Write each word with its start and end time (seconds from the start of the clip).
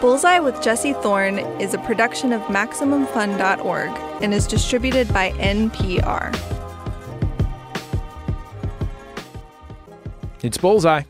Bullseye 0.00 0.40
with 0.40 0.60
Jesse 0.62 0.92
Thorn 0.92 1.38
is 1.60 1.72
a 1.72 1.78
production 1.78 2.32
of 2.32 2.42
MaximumFun.org 2.42 4.22
and 4.22 4.34
is 4.34 4.46
distributed 4.46 5.12
by 5.12 5.32
NPR. 5.32 6.34
It's 10.42 10.58
Bullseye. 10.58 11.02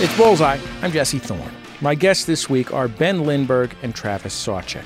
It's 0.00 0.16
Bullseye. 0.16 0.58
I'm 0.80 0.92
Jesse 0.92 1.18
Thorn. 1.18 1.40
My 1.82 1.94
guests 1.94 2.24
this 2.24 2.48
week 2.48 2.72
are 2.72 2.88
Ben 2.88 3.24
Lindbergh 3.24 3.76
and 3.82 3.94
Travis 3.94 4.34
Sawchik. 4.34 4.84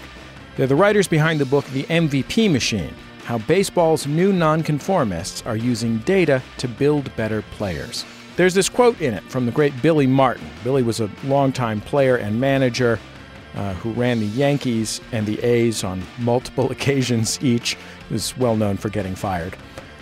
They're 0.56 0.66
the 0.66 0.74
writers 0.74 1.06
behind 1.06 1.40
the 1.40 1.46
book 1.46 1.64
The 1.66 1.84
MVP 1.84 2.50
Machine 2.50 2.94
How 3.28 3.36
Baseball's 3.36 4.06
New 4.06 4.32
Nonconformists 4.32 5.42
Are 5.44 5.54
Using 5.54 5.98
Data 5.98 6.42
to 6.56 6.66
Build 6.66 7.14
Better 7.14 7.42
Players. 7.42 8.06
There's 8.36 8.54
this 8.54 8.70
quote 8.70 8.98
in 9.02 9.12
it 9.12 9.22
from 9.24 9.44
the 9.44 9.52
great 9.52 9.82
Billy 9.82 10.06
Martin. 10.06 10.48
Billy 10.64 10.82
was 10.82 11.00
a 11.00 11.10
longtime 11.24 11.82
player 11.82 12.16
and 12.16 12.40
manager 12.40 12.98
uh, 13.54 13.74
who 13.74 13.92
ran 13.92 14.18
the 14.20 14.28
Yankees 14.28 15.02
and 15.12 15.26
the 15.26 15.38
A's 15.40 15.84
on 15.84 16.02
multiple 16.18 16.70
occasions 16.70 17.38
each. 17.42 17.76
He 18.08 18.14
was 18.14 18.34
well 18.38 18.56
known 18.56 18.78
for 18.78 18.88
getting 18.88 19.14
fired. 19.14 19.54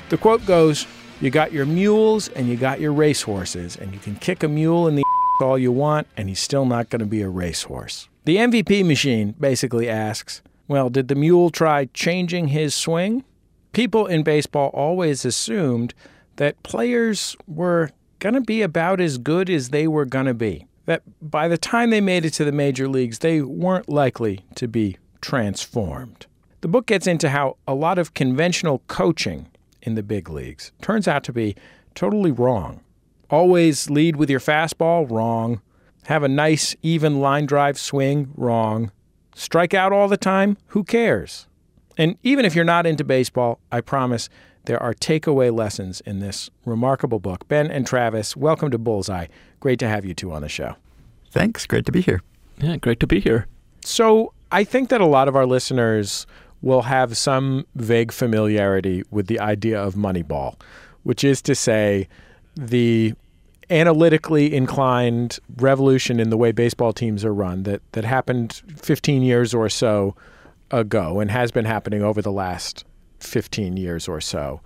The 0.08 0.18
quote 0.18 0.46
goes 0.46 0.86
You 1.20 1.30
got 1.30 1.50
your 1.50 1.66
mules 1.66 2.28
and 2.28 2.46
you 2.46 2.54
got 2.54 2.78
your 2.78 2.92
racehorses, 2.92 3.74
and 3.74 3.92
you 3.92 3.98
can 3.98 4.14
kick 4.14 4.44
a 4.44 4.48
mule 4.48 4.86
in 4.86 4.94
the 4.94 5.02
all 5.40 5.58
you 5.58 5.72
want, 5.72 6.06
and 6.16 6.28
he's 6.28 6.38
still 6.38 6.64
not 6.64 6.90
going 6.90 7.00
to 7.00 7.06
be 7.06 7.22
a 7.22 7.28
racehorse. 7.28 8.08
The 8.24 8.36
MVP 8.36 8.86
machine 8.86 9.34
basically 9.40 9.88
asks 9.88 10.42
Well, 10.68 10.90
did 10.90 11.08
the 11.08 11.14
mule 11.14 11.50
try 11.50 11.86
changing 11.86 12.48
his 12.48 12.74
swing? 12.74 13.24
People 13.72 14.06
in 14.06 14.22
baseball 14.22 14.70
always 14.72 15.24
assumed 15.24 15.94
that 16.36 16.62
players 16.62 17.36
were 17.46 17.90
going 18.18 18.34
to 18.34 18.40
be 18.40 18.62
about 18.62 19.00
as 19.00 19.18
good 19.18 19.48
as 19.50 19.68
they 19.70 19.86
were 19.86 20.04
going 20.04 20.26
to 20.26 20.34
be 20.34 20.66
that 20.86 21.02
by 21.20 21.48
the 21.48 21.58
time 21.58 21.90
they 21.90 22.00
made 22.00 22.24
it 22.24 22.30
to 22.30 22.44
the 22.44 22.52
major 22.52 22.88
leagues, 22.88 23.18
they 23.18 23.42
weren't 23.42 23.88
likely 23.88 24.44
to 24.54 24.66
be 24.66 24.96
transformed. 25.20 26.26
The 26.62 26.68
book 26.68 26.86
gets 26.86 27.06
into 27.06 27.28
how 27.28 27.58
a 27.68 27.74
lot 27.74 27.98
of 27.98 28.14
conventional 28.14 28.82
coaching 28.86 29.48
in 29.82 29.94
the 29.94 30.02
big 30.02 30.30
leagues 30.30 30.72
turns 30.80 31.06
out 31.06 31.22
to 31.24 31.32
be 31.32 31.54
totally 31.94 32.30
wrong. 32.30 32.80
Always 33.28 33.90
lead 33.90 34.16
with 34.16 34.30
your 34.30 34.40
fastball, 34.40 35.10
wrong. 35.10 35.60
Have 36.04 36.22
a 36.22 36.28
nice, 36.28 36.76
even 36.82 37.20
line 37.20 37.46
drive 37.46 37.78
swing, 37.78 38.32
wrong. 38.36 38.92
Strike 39.38 39.74
out 39.74 39.92
all 39.92 40.08
the 40.08 40.16
time, 40.16 40.56
who 40.68 40.82
cares? 40.82 41.46
And 41.98 42.16
even 42.22 42.46
if 42.46 42.54
you're 42.54 42.64
not 42.64 42.86
into 42.86 43.04
baseball, 43.04 43.60
I 43.70 43.82
promise 43.82 44.30
there 44.64 44.82
are 44.82 44.94
takeaway 44.94 45.54
lessons 45.54 46.00
in 46.00 46.20
this 46.20 46.48
remarkable 46.64 47.20
book. 47.20 47.46
Ben 47.46 47.70
and 47.70 47.86
Travis, 47.86 48.34
welcome 48.34 48.70
to 48.70 48.78
Bullseye. 48.78 49.26
Great 49.60 49.78
to 49.80 49.88
have 49.88 50.06
you 50.06 50.14
two 50.14 50.32
on 50.32 50.40
the 50.40 50.48
show. 50.48 50.76
Thanks. 51.32 51.66
Great 51.66 51.84
to 51.84 51.92
be 51.92 52.00
here. 52.00 52.22
Yeah, 52.56 52.78
great 52.78 52.98
to 53.00 53.06
be 53.06 53.20
here. 53.20 53.46
So, 53.84 54.32
I 54.50 54.64
think 54.64 54.88
that 54.88 55.02
a 55.02 55.06
lot 55.06 55.28
of 55.28 55.36
our 55.36 55.44
listeners 55.44 56.26
will 56.62 56.82
have 56.82 57.14
some 57.18 57.66
vague 57.74 58.12
familiarity 58.12 59.02
with 59.10 59.26
the 59.26 59.38
idea 59.38 59.78
of 59.78 59.96
Moneyball, 59.96 60.58
which 61.02 61.22
is 61.22 61.42
to 61.42 61.54
say, 61.54 62.08
the 62.56 63.12
analytically 63.70 64.54
inclined 64.54 65.38
revolution 65.56 66.20
in 66.20 66.30
the 66.30 66.36
way 66.36 66.52
baseball 66.52 66.92
teams 66.92 67.24
are 67.24 67.34
run 67.34 67.64
that, 67.64 67.82
that 67.92 68.04
happened 68.04 68.62
15 68.76 69.22
years 69.22 69.52
or 69.54 69.68
so 69.68 70.14
ago 70.70 71.20
and 71.20 71.30
has 71.30 71.50
been 71.50 71.64
happening 71.64 72.02
over 72.02 72.22
the 72.22 72.32
last 72.32 72.84
15 73.20 73.76
years 73.76 74.08
or 74.08 74.20
so. 74.20 74.60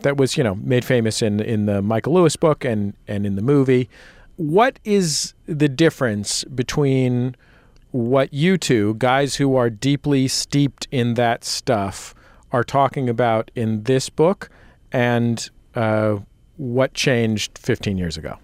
That 0.00 0.16
was, 0.16 0.36
you 0.36 0.44
know, 0.44 0.56
made 0.56 0.84
famous 0.84 1.22
in 1.22 1.40
in 1.40 1.66
the 1.66 1.80
Michael 1.80 2.14
Lewis 2.14 2.34
book 2.34 2.64
and 2.64 2.94
and 3.06 3.24
in 3.24 3.36
the 3.36 3.42
movie. 3.42 3.88
What 4.36 4.80
is 4.84 5.34
the 5.46 5.68
difference 5.68 6.42
between 6.44 7.36
what 7.92 8.32
you 8.32 8.58
two, 8.58 8.94
guys 8.94 9.36
who 9.36 9.54
are 9.54 9.70
deeply 9.70 10.26
steeped 10.26 10.88
in 10.90 11.14
that 11.14 11.44
stuff, 11.44 12.14
are 12.50 12.64
talking 12.64 13.08
about 13.08 13.50
in 13.54 13.84
this 13.84 14.08
book, 14.08 14.50
and 14.90 15.48
uh, 15.74 16.18
what 16.56 16.94
changed 16.94 17.58
15 17.58 17.98
years 17.98 18.16
ago? 18.16 18.38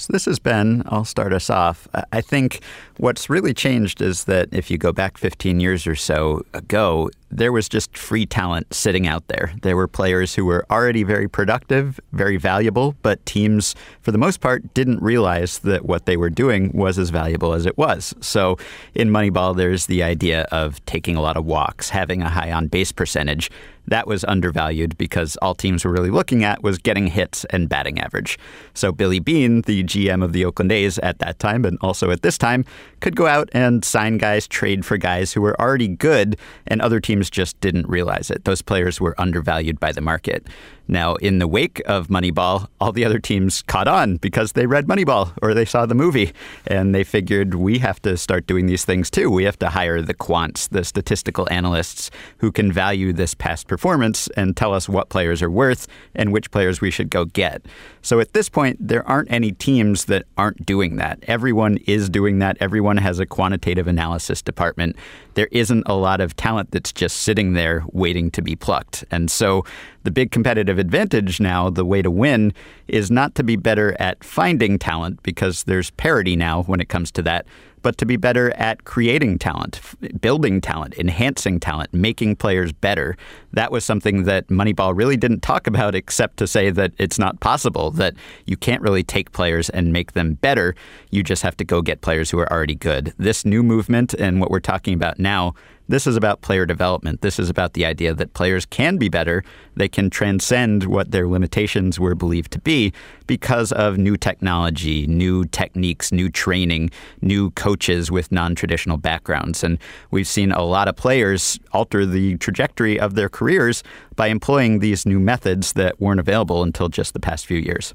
So 0.00 0.14
this 0.14 0.24
has 0.24 0.38
Ben. 0.38 0.82
I'll 0.86 1.04
start 1.04 1.34
us 1.34 1.50
off. 1.50 1.86
I 2.10 2.22
think 2.22 2.60
what's 2.96 3.28
really 3.28 3.52
changed 3.52 4.00
is 4.00 4.24
that 4.24 4.48
if 4.50 4.70
you 4.70 4.78
go 4.78 4.92
back 4.92 5.18
15 5.18 5.60
years 5.60 5.86
or 5.86 5.94
so 5.94 6.42
ago, 6.54 7.10
there 7.30 7.52
was 7.52 7.68
just 7.68 7.98
free 7.98 8.24
talent 8.24 8.72
sitting 8.72 9.06
out 9.06 9.28
there. 9.28 9.52
There 9.60 9.76
were 9.76 9.86
players 9.86 10.34
who 10.34 10.46
were 10.46 10.64
already 10.70 11.02
very 11.02 11.28
productive, 11.28 12.00
very 12.12 12.38
valuable, 12.38 12.96
but 13.02 13.24
teams, 13.26 13.74
for 14.00 14.10
the 14.10 14.16
most 14.16 14.40
part, 14.40 14.72
didn't 14.72 15.02
realize 15.02 15.58
that 15.58 15.84
what 15.84 16.06
they 16.06 16.16
were 16.16 16.30
doing 16.30 16.72
was 16.72 16.98
as 16.98 17.10
valuable 17.10 17.52
as 17.52 17.66
it 17.66 17.76
was. 17.76 18.14
So 18.22 18.56
in 18.94 19.10
Moneyball, 19.10 19.54
there's 19.54 19.84
the 19.84 20.02
idea 20.02 20.46
of 20.50 20.82
taking 20.86 21.14
a 21.14 21.20
lot 21.20 21.36
of 21.36 21.44
walks, 21.44 21.90
having 21.90 22.22
a 22.22 22.30
high 22.30 22.52
on 22.52 22.68
base 22.68 22.90
percentage 22.90 23.50
that 23.86 24.06
was 24.06 24.24
undervalued 24.24 24.96
because 24.98 25.36
all 25.42 25.54
teams 25.54 25.84
were 25.84 25.92
really 25.92 26.10
looking 26.10 26.44
at 26.44 26.62
was 26.62 26.78
getting 26.78 27.08
hits 27.08 27.44
and 27.46 27.68
batting 27.68 28.00
average. 28.00 28.38
So 28.74 28.92
Billy 28.92 29.18
Beane, 29.18 29.62
the 29.62 29.82
GM 29.84 30.22
of 30.22 30.32
the 30.32 30.44
Oakland 30.44 30.72
A's 30.72 30.98
at 30.98 31.18
that 31.18 31.38
time 31.38 31.64
and 31.64 31.78
also 31.80 32.10
at 32.10 32.22
this 32.22 32.38
time, 32.38 32.64
could 33.00 33.16
go 33.16 33.26
out 33.26 33.48
and 33.52 33.84
sign 33.84 34.18
guys, 34.18 34.46
trade 34.46 34.84
for 34.84 34.96
guys 34.96 35.32
who 35.32 35.40
were 35.40 35.60
already 35.60 35.88
good, 35.88 36.36
and 36.66 36.80
other 36.80 37.00
teams 37.00 37.30
just 37.30 37.58
didn't 37.60 37.88
realize 37.88 38.30
it. 38.30 38.44
Those 38.44 38.62
players 38.62 39.00
were 39.00 39.14
undervalued 39.18 39.80
by 39.80 39.92
the 39.92 40.00
market. 40.00 40.46
Now, 40.90 41.14
in 41.14 41.38
the 41.38 41.46
wake 41.46 41.80
of 41.86 42.08
Moneyball, 42.08 42.66
all 42.80 42.90
the 42.90 43.04
other 43.04 43.20
teams 43.20 43.62
caught 43.62 43.86
on 43.86 44.16
because 44.16 44.52
they 44.52 44.66
read 44.66 44.88
Moneyball 44.88 45.32
or 45.40 45.54
they 45.54 45.64
saw 45.64 45.86
the 45.86 45.94
movie 45.94 46.32
and 46.66 46.92
they 46.92 47.04
figured 47.04 47.54
we 47.54 47.78
have 47.78 48.02
to 48.02 48.16
start 48.16 48.48
doing 48.48 48.66
these 48.66 48.84
things 48.84 49.08
too. 49.08 49.30
We 49.30 49.44
have 49.44 49.58
to 49.60 49.68
hire 49.68 50.02
the 50.02 50.14
quants, 50.14 50.68
the 50.68 50.82
statistical 50.82 51.46
analysts 51.48 52.10
who 52.38 52.50
can 52.50 52.72
value 52.72 53.12
this 53.12 53.34
past 53.34 53.68
performance 53.70 54.28
and 54.36 54.56
tell 54.56 54.74
us 54.74 54.88
what 54.88 55.08
players 55.10 55.40
are 55.40 55.50
worth 55.50 55.86
and 56.16 56.32
which 56.32 56.50
players 56.50 56.80
we 56.80 56.90
should 56.90 57.08
go 57.08 57.24
get. 57.24 57.64
So 58.02 58.18
at 58.18 58.32
this 58.32 58.48
point, 58.48 58.76
there 58.80 59.06
aren't 59.08 59.30
any 59.30 59.52
teams 59.52 60.06
that 60.06 60.24
aren't 60.36 60.66
doing 60.66 60.96
that. 60.96 61.20
Everyone 61.28 61.76
is 61.86 62.10
doing 62.10 62.40
that. 62.40 62.56
Everyone 62.58 62.96
has 62.96 63.20
a 63.20 63.26
quantitative 63.26 63.86
analysis 63.86 64.42
department. 64.42 64.96
There 65.34 65.48
isn't 65.52 65.84
a 65.86 65.94
lot 65.94 66.20
of 66.20 66.34
talent 66.34 66.72
that's 66.72 66.92
just 66.92 67.18
sitting 67.18 67.52
there 67.52 67.84
waiting 67.92 68.32
to 68.32 68.42
be 68.42 68.56
plucked. 68.56 69.04
And 69.12 69.30
so 69.30 69.64
the 70.02 70.10
big 70.10 70.32
competitive 70.32 70.78
advantage 70.78 71.40
now, 71.40 71.70
the 71.70 71.84
way 71.84 72.02
to 72.02 72.10
win, 72.10 72.52
is 72.88 73.08
not 73.08 73.36
to 73.36 73.44
be 73.44 73.54
better 73.54 73.94
at 74.00 74.24
finding 74.24 74.78
talent 74.78 75.22
because 75.22 75.62
there's 75.64 75.90
parity 75.92 76.34
now 76.34 76.64
when 76.64 76.80
it 76.80 76.88
comes 76.88 77.12
to 77.12 77.22
that, 77.22 77.46
but 77.82 77.98
to 77.98 78.06
be 78.06 78.16
better 78.16 78.50
at 78.56 78.84
creating 78.84 79.38
talent, 79.38 79.80
building 80.20 80.60
talent, 80.60 80.94
enhancing 80.98 81.60
talent, 81.60 81.92
making 81.92 82.36
players 82.36 82.72
better. 82.72 83.16
That 83.52 83.72
was 83.72 83.84
something 83.84 84.24
that 84.24 84.48
Moneyball 84.48 84.96
really 84.96 85.16
didn't 85.16 85.40
talk 85.40 85.66
about, 85.66 85.94
except 85.94 86.36
to 86.38 86.46
say 86.46 86.70
that 86.70 86.92
it's 86.98 87.18
not 87.18 87.40
possible, 87.40 87.90
that 87.92 88.14
you 88.46 88.56
can't 88.56 88.82
really 88.82 89.02
take 89.02 89.32
players 89.32 89.70
and 89.70 89.92
make 89.92 90.12
them 90.12 90.34
better. 90.34 90.74
You 91.10 91.22
just 91.22 91.42
have 91.42 91.56
to 91.58 91.64
go 91.64 91.82
get 91.82 92.00
players 92.00 92.30
who 92.30 92.38
are 92.38 92.52
already 92.52 92.74
good. 92.74 93.14
This 93.18 93.44
new 93.44 93.62
movement 93.62 94.14
and 94.14 94.40
what 94.40 94.50
we're 94.50 94.60
talking 94.60 94.94
about 94.94 95.18
now 95.18 95.54
this 95.90 96.06
is 96.06 96.16
about 96.16 96.40
player 96.40 96.64
development. 96.64 97.20
This 97.20 97.38
is 97.38 97.50
about 97.50 97.72
the 97.72 97.84
idea 97.84 98.14
that 98.14 98.32
players 98.32 98.64
can 98.64 98.96
be 98.96 99.08
better. 99.08 99.42
They 99.74 99.88
can 99.88 100.08
transcend 100.08 100.84
what 100.84 101.10
their 101.10 101.26
limitations 101.26 101.98
were 101.98 102.14
believed 102.14 102.52
to 102.52 102.60
be 102.60 102.92
because 103.26 103.72
of 103.72 103.98
new 103.98 104.16
technology, 104.16 105.06
new 105.08 105.44
techniques, 105.46 106.12
new 106.12 106.28
training, 106.28 106.90
new 107.22 107.50
coaches 107.52 108.10
with 108.10 108.30
non 108.30 108.54
traditional 108.54 108.98
backgrounds. 108.98 109.64
And 109.64 109.78
we've 110.12 110.28
seen 110.28 110.52
a 110.52 110.62
lot 110.62 110.86
of 110.86 110.94
players 110.94 111.58
alter 111.72 112.06
the 112.06 112.36
trajectory 112.36 112.98
of 112.98 113.14
their 113.14 113.28
careers 113.28 113.82
by 114.14 114.28
employing 114.28 114.78
these 114.78 115.04
new 115.06 115.18
methods 115.18 115.72
that 115.72 116.00
weren't 116.00 116.20
available 116.20 116.62
until 116.62 116.88
just 116.88 117.14
the 117.14 117.20
past 117.20 117.46
few 117.46 117.58
years. 117.58 117.94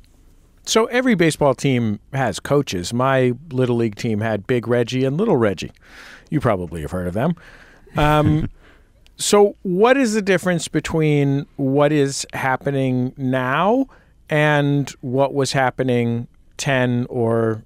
So 0.66 0.86
every 0.86 1.16
baseball 1.16 1.54
team 1.54 2.00
has 2.12 2.40
coaches. 2.40 2.92
My 2.92 3.34
little 3.52 3.76
league 3.76 3.96
team 3.96 4.20
had 4.20 4.48
Big 4.48 4.68
Reggie 4.68 5.06
and 5.06 5.16
Little 5.16 5.38
Reggie. 5.38 5.72
You 6.30 6.40
probably 6.40 6.82
have 6.82 6.92
heard 6.92 7.08
of 7.08 7.14
them. 7.14 7.36
Um, 7.96 8.50
so, 9.18 9.56
what 9.64 9.98
is 9.98 10.14
the 10.14 10.22
difference 10.22 10.68
between 10.68 11.46
what 11.56 11.92
is 11.92 12.26
happening 12.34 13.14
now 13.18 13.88
and 14.30 14.90
what 15.02 15.34
was 15.34 15.54
happening 15.54 16.28
10 16.58 17.08
or 17.10 17.64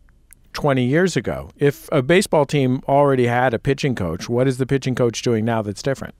20 0.53 0.83
years 0.85 1.15
ago? 1.15 1.49
If 1.57 1.89
a 1.91 2.01
baseball 2.01 2.45
team 2.45 2.81
already 2.87 3.25
had 3.25 3.53
a 3.53 3.59
pitching 3.59 3.95
coach, 3.95 4.29
what 4.29 4.47
is 4.47 4.57
the 4.57 4.67
pitching 4.67 4.93
coach 4.93 5.21
doing 5.21 5.43
now 5.43 5.61
that's 5.61 5.81
different? 5.81 6.13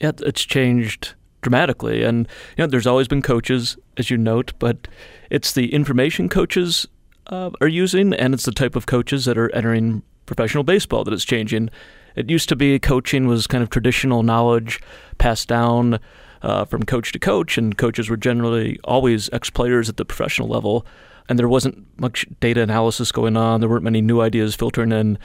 Yeah, 0.00 0.12
it's 0.20 0.42
changed 0.42 1.14
dramatically. 1.40 2.02
And 2.02 2.28
you 2.56 2.64
know, 2.64 2.66
there's 2.66 2.86
always 2.86 3.08
been 3.08 3.22
coaches, 3.22 3.78
as 3.96 4.10
you 4.10 4.18
note, 4.18 4.52
but 4.58 4.88
it's 5.30 5.52
the 5.52 5.72
information 5.72 6.28
coaches 6.28 6.86
uh, 7.28 7.50
are 7.60 7.68
using, 7.68 8.12
and 8.12 8.34
it's 8.34 8.44
the 8.44 8.52
type 8.52 8.76
of 8.76 8.86
coaches 8.86 9.24
that 9.24 9.38
are 9.38 9.54
entering 9.54 10.02
professional 10.26 10.64
baseball 10.64 11.04
that 11.04 11.14
is 11.14 11.24
changing. 11.24 11.70
It 12.14 12.30
used 12.30 12.48
to 12.50 12.56
be 12.56 12.78
coaching 12.78 13.26
was 13.26 13.46
kind 13.46 13.62
of 13.62 13.70
traditional 13.70 14.22
knowledge 14.22 14.80
passed 15.18 15.48
down 15.48 15.98
uh, 16.42 16.64
from 16.64 16.82
coach 16.84 17.12
to 17.12 17.18
coach, 17.18 17.56
and 17.58 17.76
coaches 17.76 18.08
were 18.08 18.16
generally 18.16 18.78
always 18.84 19.30
ex 19.32 19.50
players 19.50 19.88
at 19.88 19.96
the 19.96 20.04
professional 20.04 20.48
level. 20.48 20.86
And 21.28 21.38
there 21.38 21.48
wasn't 21.48 21.86
much 21.98 22.26
data 22.40 22.60
analysis 22.60 23.10
going 23.10 23.36
on. 23.36 23.60
There 23.60 23.68
weren't 23.68 23.82
many 23.82 24.02
new 24.02 24.20
ideas 24.20 24.54
filtering 24.54 24.92
in. 24.92 25.18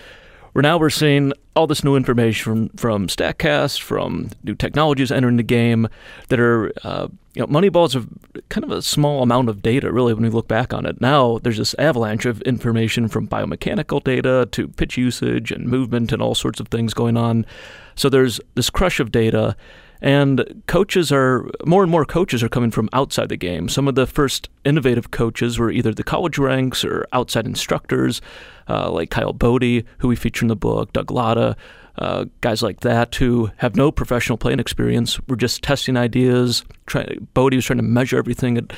Where 0.54 0.64
now 0.64 0.78
we're 0.78 0.90
seeing 0.90 1.34
all 1.56 1.68
this 1.68 1.84
new 1.84 1.96
information 1.96 2.70
from, 2.76 3.08
Statcast, 3.08 3.82
from 3.82 4.30
new 4.44 4.56
technologies 4.56 5.12
entering 5.12 5.38
the 5.38 5.44
game 5.44 5.88
that 6.30 6.40
are, 6.40 6.72
uh, 6.84 7.08
you 7.34 7.42
know, 7.42 7.48
Moneyball's 7.48 7.96
a 7.96 8.06
kind 8.50 8.64
of 8.64 8.72
a 8.72 8.82
small 8.82 9.22
amount 9.22 9.50
of 9.50 9.62
data, 9.62 9.92
really, 9.92 10.14
when 10.14 10.24
we 10.24 10.30
look 10.30 10.48
back 10.48 10.74
on 10.74 10.86
it. 10.86 11.00
Now 11.00 11.40
there's 11.40 11.58
this 11.58 11.76
avalanche 11.78 12.26
of 12.26 12.42
information 12.42 13.08
from 13.08 13.28
biomechanical 13.28 14.04
data 14.04 14.48
to 14.52 14.68
pitch 14.68 14.98
usage 14.98 15.52
and 15.52 15.66
movement 15.66 16.12
and 16.12 16.22
all 16.22 16.36
sorts 16.36 16.60
of 16.60 16.70
things 16.70 16.94
going 16.94 17.18
on. 17.18 17.46
So 17.96 18.10
there's 18.10 18.40
this 18.56 18.70
crush 18.70 19.00
of 19.00 19.12
data. 19.12 19.56
And 20.02 20.64
coaches 20.68 21.12
are 21.12 21.50
more 21.66 21.84
and 21.84 21.92
more 21.92 22.06
coaches 22.06 22.42
are 22.42 22.50
coming 22.50 22.72
from 22.72 22.90
outside 22.94 23.30
the 23.30 23.38
game. 23.38 23.68
Some 23.68 23.88
of 23.88 23.96
the 23.96 24.08
first 24.08 24.50
innovative 24.64 25.12
coaches 25.12 25.60
were 25.60 25.72
either 25.72 25.94
the 25.94 26.04
college 26.04 26.38
ranks 26.38 26.86
or 26.86 27.06
outside 27.12 27.46
instructors, 27.46 28.22
uh, 28.70 28.90
like 28.92 29.10
Kyle 29.10 29.34
Boddy, 29.34 29.86
who 29.98 30.08
we 30.08 30.16
feature 30.16 30.46
in 30.46 30.48
the 30.48 30.56
book, 30.56 30.94
Doug 30.94 31.12
Latta, 31.12 31.58
uh, 31.98 32.26
guys 32.40 32.62
like 32.62 32.80
that 32.80 33.16
who 33.16 33.52
have 33.58 33.76
no 33.76 33.92
professional 33.92 34.38
playing 34.38 34.60
experience. 34.60 35.20
We're 35.28 35.36
just 35.36 35.64
testing 35.64 35.98
ideas. 35.98 36.64
Try, 36.86 37.18
Boddy 37.34 37.58
was 37.58 37.66
trying 37.66 37.78
to 37.78 37.84
measure 37.84 38.18
everything 38.18 38.58
at 38.58 38.72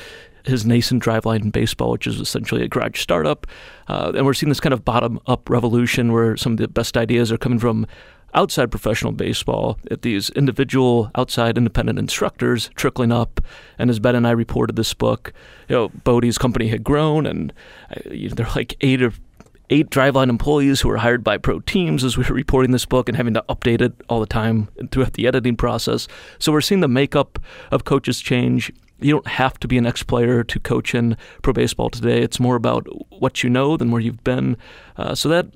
his 0.44 0.66
nascent 0.66 1.02
driveline 1.02 1.42
in 1.42 1.50
baseball, 1.50 1.92
which 1.92 2.08
is 2.08 2.18
essentially 2.18 2.64
a 2.64 2.68
garage 2.68 3.00
startup. 3.00 3.46
Uh, 3.86 4.12
and 4.16 4.26
we're 4.26 4.34
seeing 4.34 4.48
this 4.48 4.58
kind 4.58 4.72
of 4.72 4.84
bottom 4.84 5.20
up 5.26 5.48
revolution 5.48 6.12
where 6.12 6.36
some 6.36 6.52
of 6.52 6.58
the 6.58 6.66
best 6.66 6.96
ideas 6.96 7.30
are 7.30 7.38
coming 7.38 7.60
from 7.60 7.86
outside 8.34 8.70
professional 8.70 9.12
baseball 9.12 9.78
at 9.90 10.02
these 10.02 10.30
individual 10.30 11.10
outside 11.14 11.58
independent 11.58 11.98
instructors 11.98 12.70
trickling 12.74 13.12
up. 13.12 13.40
And 13.78 13.90
as 13.90 13.98
Ben 13.98 14.14
and 14.14 14.26
I 14.26 14.30
reported 14.30 14.76
this 14.76 14.94
book, 14.94 15.32
you 15.68 15.76
know, 15.76 15.88
Boddy's 15.88 16.38
company 16.38 16.68
had 16.68 16.84
grown, 16.84 17.26
and 17.26 17.52
uh, 17.90 18.10
you 18.10 18.28
know, 18.28 18.34
there 18.34 18.46
are 18.46 18.54
like 18.54 18.76
eight 18.80 19.02
or 19.02 19.12
eight 19.70 19.88
driveline 19.90 20.28
employees 20.28 20.80
who 20.80 20.88
were 20.88 20.98
hired 20.98 21.24
by 21.24 21.38
pro 21.38 21.60
teams 21.60 22.04
as 22.04 22.16
we 22.16 22.24
were 22.24 22.34
reporting 22.34 22.72
this 22.72 22.84
book 22.84 23.08
and 23.08 23.16
having 23.16 23.34
to 23.34 23.44
update 23.48 23.80
it 23.80 23.94
all 24.08 24.20
the 24.20 24.26
time 24.26 24.68
throughout 24.90 25.14
the 25.14 25.26
editing 25.26 25.56
process. 25.56 26.08
So 26.38 26.52
we're 26.52 26.60
seeing 26.60 26.80
the 26.80 26.88
makeup 26.88 27.38
of 27.70 27.84
coaches 27.84 28.20
change. 28.20 28.70
You 29.00 29.12
don't 29.12 29.26
have 29.26 29.58
to 29.60 29.68
be 29.68 29.78
an 29.78 29.86
ex 29.86 30.02
player 30.02 30.44
to 30.44 30.60
coach 30.60 30.94
in 30.94 31.16
pro 31.42 31.52
baseball 31.52 31.90
today. 31.90 32.20
It's 32.22 32.38
more 32.38 32.54
about 32.54 32.86
what 33.18 33.42
you 33.42 33.50
know 33.50 33.76
than 33.76 33.90
where 33.90 34.00
you've 34.00 34.22
been. 34.22 34.56
Uh, 34.96 35.14
so 35.14 35.28
that 35.30 35.46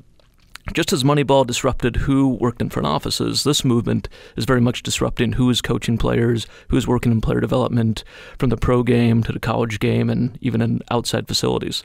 just 0.73 0.93
as 0.93 1.05
Moneyball 1.05 1.47
disrupted 1.47 1.97
who 1.97 2.29
worked 2.29 2.61
in 2.61 2.71
front 2.71 2.87
offices, 2.87 3.45
this 3.45 3.65
movement 3.65 4.09
is 4.37 4.45
very 4.45 4.61
much 4.61 4.83
disrupting 4.83 5.33
who 5.33 5.49
is 5.51 5.63
coaching 5.63 5.97
players, 5.97 6.47
who 6.69 6.77
is 6.77 6.87
working 6.87 7.13
in 7.13 7.21
player 7.21 7.41
development, 7.41 8.05
from 8.39 8.51
the 8.51 8.57
pro 8.57 8.83
game 8.83 9.23
to 9.23 9.33
the 9.33 9.39
college 9.39 9.79
game, 9.79 10.11
and 10.11 10.39
even 10.41 10.61
in 10.61 10.81
outside 10.91 11.29
facilities. 11.29 11.85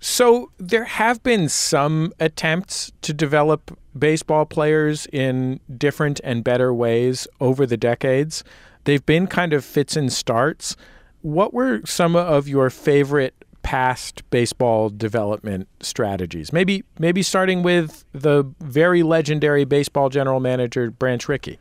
So 0.00 0.50
there 0.58 0.84
have 0.84 1.22
been 1.22 1.48
some 1.48 2.12
attempts 2.18 2.90
to 3.02 3.14
develop 3.14 3.78
baseball 3.96 4.46
players 4.46 5.06
in 5.12 5.60
different 5.78 6.20
and 6.24 6.42
better 6.42 6.74
ways 6.74 7.28
over 7.40 7.66
the 7.66 7.76
decades. 7.76 8.42
They've 8.82 9.06
been 9.06 9.28
kind 9.28 9.52
of 9.52 9.64
fits 9.64 9.94
and 9.96 10.12
starts. 10.12 10.76
What 11.20 11.54
were 11.54 11.82
some 11.84 12.16
of 12.16 12.48
your 12.48 12.68
favorite 12.68 13.44
past 13.62 14.28
baseball 14.30 14.90
development 14.90 15.68
strategies? 15.80 16.52
Maybe 16.52 16.84
maybe 16.98 17.22
starting 17.22 17.62
with 17.62 18.04
the 18.12 18.44
very 18.60 19.02
legendary 19.02 19.64
baseball 19.64 20.08
general 20.08 20.40
manager 20.40 20.90
Branch 20.90 21.28
Rickey. 21.28 21.58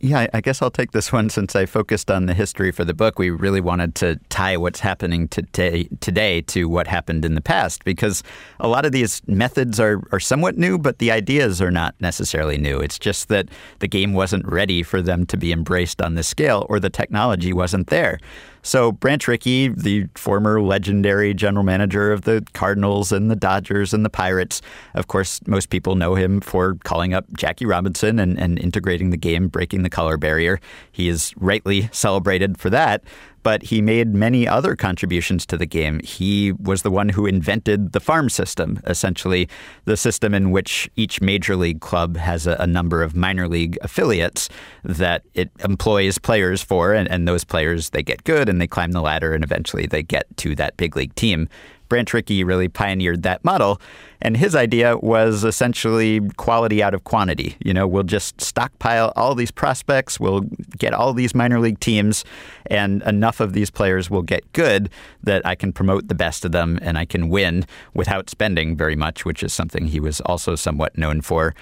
Yeah, 0.00 0.28
I 0.32 0.40
guess 0.40 0.62
I'll 0.62 0.70
take 0.70 0.92
this 0.92 1.12
one 1.12 1.28
since 1.28 1.56
I 1.56 1.66
focused 1.66 2.08
on 2.08 2.26
the 2.26 2.34
history 2.34 2.70
for 2.70 2.84
the 2.84 2.94
book. 2.94 3.18
We 3.18 3.30
really 3.30 3.60
wanted 3.60 3.96
to 3.96 4.20
tie 4.28 4.56
what's 4.56 4.78
happening 4.78 5.26
today, 5.26 5.88
today 5.98 6.40
to 6.42 6.68
what 6.68 6.86
happened 6.86 7.24
in 7.24 7.34
the 7.34 7.40
past 7.40 7.82
because 7.82 8.22
a 8.60 8.68
lot 8.68 8.84
of 8.84 8.92
these 8.92 9.26
methods 9.26 9.80
are, 9.80 10.00
are 10.12 10.20
somewhat 10.20 10.56
new, 10.56 10.78
but 10.78 10.98
the 10.98 11.10
ideas 11.10 11.60
are 11.60 11.72
not 11.72 11.96
necessarily 12.00 12.58
new. 12.58 12.78
It's 12.78 12.98
just 12.98 13.26
that 13.28 13.48
the 13.80 13.88
game 13.88 14.14
wasn't 14.14 14.46
ready 14.46 14.84
for 14.84 15.02
them 15.02 15.26
to 15.26 15.36
be 15.36 15.50
embraced 15.50 16.00
on 16.00 16.14
this 16.14 16.28
scale 16.28 16.64
or 16.68 16.78
the 16.78 16.90
technology 16.90 17.52
wasn't 17.52 17.88
there. 17.88 18.20
So 18.62 18.92
Branch 18.92 19.26
Rickey, 19.28 19.68
the 19.68 20.08
former 20.14 20.60
legendary 20.60 21.34
general 21.34 21.64
manager 21.64 22.12
of 22.12 22.22
the 22.22 22.44
Cardinals 22.52 23.12
and 23.12 23.30
the 23.30 23.36
Dodgers 23.36 23.94
and 23.94 24.04
the 24.04 24.10
Pirates, 24.10 24.60
of 24.94 25.08
course, 25.08 25.40
most 25.46 25.70
people 25.70 25.94
know 25.94 26.14
him 26.14 26.40
for 26.40 26.74
calling 26.84 27.14
up 27.14 27.24
Jackie 27.36 27.66
Robinson 27.66 28.18
and, 28.18 28.38
and 28.38 28.58
integrating 28.58 29.10
the 29.10 29.16
game, 29.16 29.48
breaking 29.48 29.82
the 29.82 29.90
color 29.90 30.16
barrier. 30.16 30.60
He 30.90 31.08
is 31.08 31.32
rightly 31.36 31.88
celebrated 31.92 32.58
for 32.58 32.70
that 32.70 33.04
but 33.42 33.62
he 33.62 33.80
made 33.80 34.14
many 34.14 34.46
other 34.46 34.76
contributions 34.76 35.46
to 35.46 35.56
the 35.56 35.66
game. 35.66 36.00
He 36.00 36.52
was 36.52 36.82
the 36.82 36.90
one 36.90 37.08
who 37.08 37.26
invented 37.26 37.92
the 37.92 38.00
farm 38.00 38.28
system, 38.28 38.80
essentially 38.86 39.48
the 39.84 39.96
system 39.96 40.34
in 40.34 40.50
which 40.50 40.90
each 40.96 41.20
major 41.20 41.56
league 41.56 41.80
club 41.80 42.16
has 42.16 42.46
a, 42.46 42.56
a 42.60 42.66
number 42.66 43.02
of 43.02 43.14
minor 43.14 43.48
league 43.48 43.78
affiliates 43.82 44.48
that 44.84 45.22
it 45.34 45.50
employs 45.64 46.18
players 46.18 46.62
for, 46.62 46.92
and, 46.94 47.10
and 47.10 47.26
those 47.26 47.44
players 47.44 47.90
they 47.90 48.02
get 48.02 48.24
good 48.24 48.48
and 48.48 48.60
they 48.60 48.66
climb 48.66 48.92
the 48.92 49.00
ladder 49.00 49.34
and 49.34 49.44
eventually 49.44 49.86
they 49.86 50.02
get 50.02 50.24
to 50.36 50.54
that 50.54 50.76
big 50.76 50.96
league 50.96 51.14
team. 51.14 51.48
Branch 51.88 52.12
Rickey 52.12 52.44
really 52.44 52.68
pioneered 52.68 53.22
that 53.22 53.44
model. 53.44 53.80
And 54.20 54.36
his 54.36 54.56
idea 54.56 54.96
was 54.98 55.44
essentially 55.44 56.20
quality 56.36 56.82
out 56.82 56.92
of 56.92 57.04
quantity. 57.04 57.56
You 57.64 57.72
know, 57.72 57.86
we'll 57.86 58.02
just 58.02 58.40
stockpile 58.40 59.12
all 59.14 59.34
these 59.34 59.52
prospects, 59.52 60.18
we'll 60.18 60.40
get 60.76 60.92
all 60.92 61.12
these 61.12 61.34
minor 61.34 61.60
league 61.60 61.78
teams, 61.78 62.24
and 62.66 63.02
enough 63.02 63.38
of 63.38 63.52
these 63.52 63.70
players 63.70 64.10
will 64.10 64.22
get 64.22 64.52
good 64.52 64.90
that 65.22 65.46
I 65.46 65.54
can 65.54 65.72
promote 65.72 66.08
the 66.08 66.14
best 66.14 66.44
of 66.44 66.52
them 66.52 66.78
and 66.82 66.98
I 66.98 67.04
can 67.04 67.28
win 67.28 67.64
without 67.94 68.28
spending 68.28 68.76
very 68.76 68.96
much, 68.96 69.24
which 69.24 69.42
is 69.42 69.52
something 69.52 69.86
he 69.86 70.00
was 70.00 70.20
also 70.22 70.56
somewhat 70.56 70.98
known 70.98 71.20
for. 71.20 71.54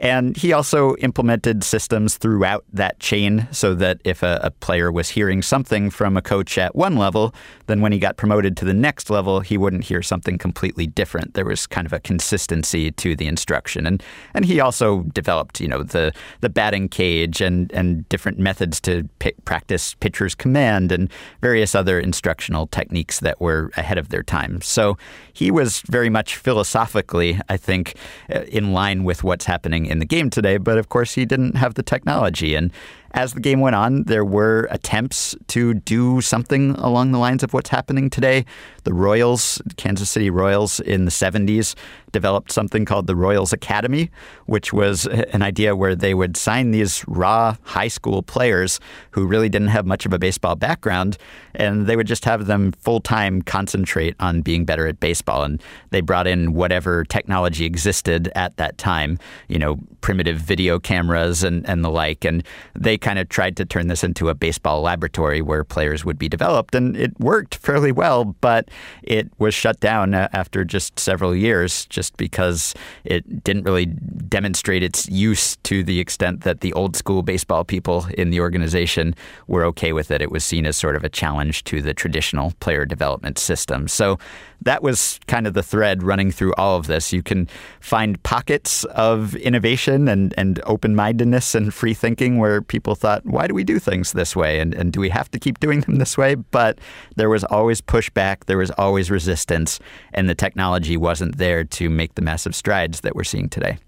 And 0.00 0.34
he 0.34 0.54
also 0.54 0.96
implemented 0.96 1.62
systems 1.62 2.16
throughout 2.16 2.64
that 2.72 2.98
chain 3.00 3.46
so 3.50 3.74
that 3.74 4.00
if 4.02 4.22
a, 4.22 4.40
a, 4.42 4.50
player 4.50 4.90
was 4.90 5.10
hearing 5.10 5.42
something 5.42 5.90
from 5.90 6.16
a 6.16 6.22
coach 6.22 6.56
at 6.56 6.74
one 6.74 6.96
level, 6.96 7.34
then 7.66 7.82
when 7.82 7.92
he 7.92 7.98
got 7.98 8.16
promoted 8.16 8.56
to 8.56 8.64
the 8.64 8.74
next 8.74 9.10
level, 9.10 9.40
he 9.40 9.58
wouldn't 9.58 9.84
hear 9.84 10.02
something 10.02 10.38
completely 10.38 10.86
different. 10.86 11.34
There 11.34 11.44
was 11.44 11.66
kind 11.66 11.86
of 11.86 11.92
a 11.92 12.00
consistency 12.00 12.90
to 12.92 13.14
the 13.14 13.26
instruction. 13.26 13.86
And 13.86 14.02
and 14.32 14.46
he 14.46 14.58
also 14.58 15.02
developed, 15.14 15.60
you 15.60 15.68
know, 15.68 15.82
the 15.82 16.12
the 16.40 16.48
batting 16.48 16.88
cage 16.88 17.42
and 17.42 17.70
and 17.72 18.08
different 18.08 18.38
methods 18.38 18.80
to 18.82 19.06
p- 19.18 19.34
practice 19.44 19.94
pitcher's 19.94 20.34
command 20.34 20.92
and 20.92 21.10
various 21.42 21.74
other 21.74 22.00
instructional 22.00 22.66
techniques 22.66 23.20
that 23.20 23.38
were 23.40 23.70
ahead 23.76 23.98
of 23.98 24.08
their 24.08 24.22
time. 24.22 24.62
So 24.62 24.96
he 25.32 25.50
was 25.50 25.82
very 25.82 26.08
much 26.08 26.36
philosophically, 26.36 27.38
I 27.50 27.58
think, 27.58 27.96
uh, 28.34 28.42
in 28.42 28.72
line 28.72 29.04
with 29.04 29.22
what's 29.22 29.44
happening 29.44 29.89
in 29.90 29.98
the 29.98 30.04
game 30.04 30.30
today, 30.30 30.56
but 30.56 30.78
of 30.78 30.88
course 30.88 31.14
he 31.14 31.24
didn't 31.24 31.56
have 31.56 31.74
the 31.74 31.82
technology. 31.82 32.54
And 32.54 32.72
as 33.12 33.34
the 33.34 33.40
game 33.40 33.60
went 33.60 33.76
on, 33.76 34.04
there 34.04 34.24
were 34.24 34.68
attempts 34.70 35.34
to 35.48 35.74
do 35.74 36.20
something 36.20 36.72
along 36.72 37.12
the 37.12 37.18
lines 37.18 37.42
of 37.42 37.52
what's 37.52 37.70
happening 37.70 38.08
today. 38.08 38.44
The 38.84 38.94
Royals, 38.94 39.60
Kansas 39.76 40.10
City 40.10 40.30
Royals 40.30 40.80
in 40.80 41.04
the 41.04 41.10
70s, 41.10 41.74
developed 42.12 42.52
something 42.52 42.84
called 42.84 43.06
the 43.06 43.16
Royals 43.16 43.52
Academy, 43.52 44.10
which 44.46 44.72
was 44.72 45.06
an 45.06 45.42
idea 45.42 45.76
where 45.76 45.94
they 45.94 46.14
would 46.14 46.36
sign 46.36 46.70
these 46.70 47.04
raw 47.06 47.56
high 47.62 47.88
school 47.88 48.22
players 48.22 48.80
who 49.10 49.26
really 49.26 49.48
didn't 49.48 49.68
have 49.68 49.86
much 49.86 50.06
of 50.06 50.12
a 50.12 50.18
baseball 50.18 50.56
background, 50.56 51.18
and 51.54 51.86
they 51.86 51.96
would 51.96 52.06
just 52.06 52.24
have 52.24 52.46
them 52.46 52.72
full 52.72 53.00
time 53.00 53.42
concentrate 53.42 54.14
on 54.20 54.40
being 54.42 54.64
better 54.64 54.86
at 54.86 55.00
baseball. 55.00 55.42
And 55.44 55.62
they 55.90 56.00
brought 56.00 56.26
in 56.26 56.52
whatever 56.54 57.04
technology 57.04 57.64
existed 57.64 58.30
at 58.34 58.56
that 58.56 58.78
time, 58.78 59.18
you 59.48 59.58
know, 59.58 59.78
primitive 60.00 60.38
video 60.38 60.78
cameras 60.78 61.42
and, 61.42 61.68
and 61.68 61.84
the 61.84 61.90
like. 61.90 62.24
And 62.24 62.44
they 62.74 62.98
kind 63.00 63.18
of 63.18 63.28
tried 63.28 63.56
to 63.56 63.64
turn 63.64 63.88
this 63.88 64.04
into 64.04 64.28
a 64.28 64.34
baseball 64.34 64.82
laboratory 64.82 65.42
where 65.42 65.64
players 65.64 66.04
would 66.04 66.18
be 66.18 66.28
developed, 66.28 66.74
and 66.74 66.96
it 66.96 67.18
worked 67.18 67.56
fairly 67.56 67.92
well, 67.92 68.24
but 68.40 68.68
it 69.02 69.30
was 69.38 69.54
shut 69.54 69.80
down 69.80 70.14
uh, 70.14 70.28
after 70.32 70.64
just 70.64 70.98
several 70.98 71.34
years 71.34 71.86
just 71.86 72.16
because 72.16 72.74
it 73.04 73.44
didn't 73.44 73.64
really 73.64 73.86
demonstrate 73.86 74.82
its 74.82 75.08
use 75.08 75.56
to 75.56 75.82
the 75.82 76.00
extent 76.00 76.42
that 76.42 76.60
the 76.60 76.72
old 76.74 76.96
school 76.96 77.22
baseball 77.22 77.64
people 77.64 78.06
in 78.16 78.30
the 78.30 78.40
organization 78.40 79.14
were 79.46 79.64
okay 79.64 79.92
with 79.92 80.10
it. 80.10 80.22
It 80.22 80.30
was 80.30 80.44
seen 80.44 80.66
as 80.66 80.76
sort 80.76 80.96
of 80.96 81.04
a 81.04 81.08
challenge 81.08 81.64
to 81.64 81.82
the 81.82 81.94
traditional 81.94 82.52
player 82.60 82.84
development 82.84 83.38
system. 83.38 83.88
So 83.88 84.18
that 84.62 84.82
was 84.82 85.18
kind 85.26 85.46
of 85.46 85.54
the 85.54 85.62
thread 85.62 86.02
running 86.02 86.30
through 86.30 86.54
all 86.54 86.76
of 86.76 86.86
this. 86.86 87.12
You 87.12 87.22
can 87.22 87.48
find 87.80 88.22
pockets 88.22 88.84
of 88.84 89.34
innovation 89.36 90.08
and, 90.08 90.34
and 90.36 90.60
open 90.66 90.94
mindedness 90.94 91.54
and 91.54 91.72
free 91.72 91.94
thinking 91.94 92.38
where 92.38 92.60
people 92.60 92.94
thought, 92.94 93.24
why 93.24 93.46
do 93.46 93.54
we 93.54 93.64
do 93.64 93.78
things 93.78 94.12
this 94.12 94.36
way? 94.36 94.60
And, 94.60 94.74
and 94.74 94.92
do 94.92 95.00
we 95.00 95.08
have 95.08 95.30
to 95.30 95.38
keep 95.38 95.60
doing 95.60 95.80
them 95.80 95.96
this 95.96 96.18
way? 96.18 96.34
But 96.34 96.78
there 97.16 97.30
was 97.30 97.44
always 97.44 97.80
pushback, 97.80 98.44
there 98.46 98.58
was 98.58 98.70
always 98.72 99.10
resistance, 99.10 99.80
and 100.12 100.28
the 100.28 100.34
technology 100.34 100.96
wasn't 100.96 101.38
there 101.38 101.64
to 101.64 101.88
make 101.88 102.14
the 102.14 102.22
massive 102.22 102.54
strides 102.54 103.00
that 103.00 103.16
we're 103.16 103.24
seeing 103.24 103.48
today. 103.48 103.78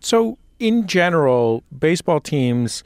So, 0.00 0.38
in 0.58 0.86
general, 0.86 1.62
baseball 1.76 2.20
teams 2.20 2.82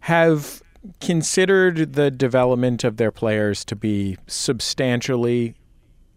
have 0.00 0.62
considered 1.00 1.94
the 1.94 2.10
development 2.10 2.84
of 2.84 2.96
their 2.96 3.10
players 3.10 3.64
to 3.64 3.76
be 3.76 4.16
substantially 4.26 5.54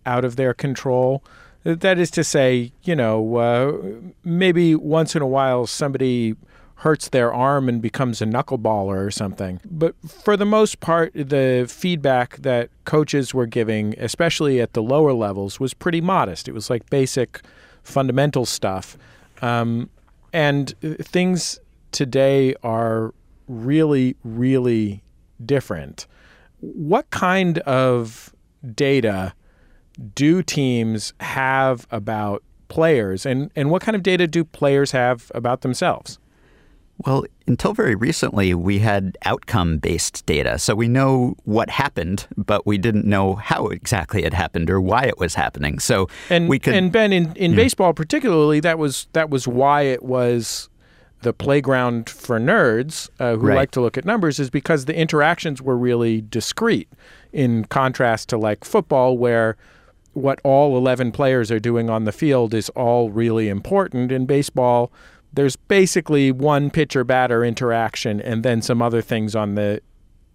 out 0.10 0.26
of 0.26 0.36
their 0.36 0.54
control. 0.54 1.24
That 1.64 2.00
is 2.00 2.10
to 2.12 2.24
say, 2.24 2.72
you 2.84 2.96
know, 2.96 3.36
uh, 3.36 4.12
maybe 4.24 4.76
once 4.76 5.16
in 5.16 5.22
a 5.22 5.28
while 5.28 5.68
somebody 5.68 6.36
hurts 6.76 7.10
their 7.10 7.34
arm 7.34 7.68
and 7.68 7.82
becomes 7.82 8.22
a 8.22 8.26
knuckleballer 8.26 9.06
or 9.06 9.12
something. 9.12 9.60
But 9.70 9.96
for 10.08 10.38
the 10.38 10.46
most 10.46 10.80
part, 10.80 11.12
the 11.14 11.68
feedback 11.70 12.38
that 12.38 12.70
coaches 12.86 13.34
were 13.34 13.46
giving, 13.46 13.96
especially 14.00 14.62
at 14.62 14.72
the 14.74 14.82
lower 14.82 15.12
levels, 15.12 15.60
was 15.60 15.74
pretty 15.74 16.00
modest. 16.00 16.48
It 16.48 16.54
was 16.54 16.70
like 16.70 16.90
basic 16.90 17.42
fundamental 17.84 18.46
stuff. 18.46 18.98
Um, 19.42 19.90
and 20.32 20.74
things 21.02 21.60
today 21.92 22.56
are 22.64 23.14
really, 23.50 24.16
really 24.24 25.04
different. 25.46 26.08
What 26.62 27.10
kind 27.10 27.60
of 27.60 28.34
data 28.74 29.34
do 30.16 30.42
teams 30.44 31.14
have 31.20 31.88
about 31.92 32.44
players, 32.68 33.26
and, 33.26 33.52
and 33.56 33.72
what 33.72 33.82
kind 33.82 33.96
of 33.96 34.04
data 34.04 34.28
do 34.28 34.44
players 34.44 34.92
have 34.92 35.32
about 35.36 35.62
themselves? 35.62 36.20
Well, 37.06 37.24
until 37.48 37.74
very 37.74 37.96
recently, 37.96 38.54
we 38.54 38.80
had 38.80 39.18
outcome 39.24 39.78
based 39.78 40.26
data. 40.26 40.60
So 40.60 40.76
we 40.76 40.90
know 40.90 41.36
what 41.46 41.70
happened, 41.70 42.28
but 42.36 42.68
we 42.68 42.78
didn't 42.78 43.06
know 43.06 43.36
how 43.36 43.68
exactly 43.68 44.26
it 44.26 44.34
happened 44.34 44.70
or 44.70 44.82
why 44.82 45.06
it 45.06 45.18
was 45.18 45.34
happening. 45.36 45.80
So 45.80 46.10
and, 46.30 46.50
we 46.50 46.60
could. 46.60 46.74
And 46.74 46.92
Ben, 46.92 47.14
in, 47.14 47.34
in 47.38 47.56
baseball 47.56 47.94
particularly, 47.94 48.60
that 48.60 48.78
was 48.78 49.08
that 49.14 49.30
was 49.30 49.48
why 49.48 49.84
it 49.84 50.04
was 50.04 50.70
the 51.22 51.32
playground 51.32 52.10
for 52.10 52.38
nerds 52.38 53.10
uh, 53.20 53.36
who 53.38 53.48
Right. 53.48 53.56
like 53.56 53.72
to 53.72 53.82
look 53.82 53.98
at 53.98 54.04
numbers, 54.04 54.38
is 54.38 54.50
because 54.50 54.84
the 54.84 54.96
interactions 54.96 55.62
were 55.62 55.78
really 55.78 56.20
discrete, 56.22 56.90
in 57.32 57.64
contrast 57.66 58.28
to 58.30 58.38
like 58.38 58.66
football, 58.66 59.18
where 59.18 59.56
what 60.22 60.40
all 60.44 60.78
11 60.78 61.12
players 61.12 61.52
are 61.52 61.60
doing 61.60 61.90
on 61.90 62.06
the 62.06 62.12
field 62.12 62.54
is 62.54 62.70
all 62.70 63.10
really 63.10 63.50
important. 63.50 64.12
In 64.12 64.26
baseball, 64.26 64.92
there's 65.34 65.56
basically 65.56 66.32
one 66.32 66.70
pitcher 66.70 67.04
batter 67.04 67.44
interaction 67.44 68.22
and 68.22 68.44
then 68.44 68.62
some 68.62 68.82
other 68.82 69.02
things 69.02 69.36
on 69.36 69.56
the 69.56 69.82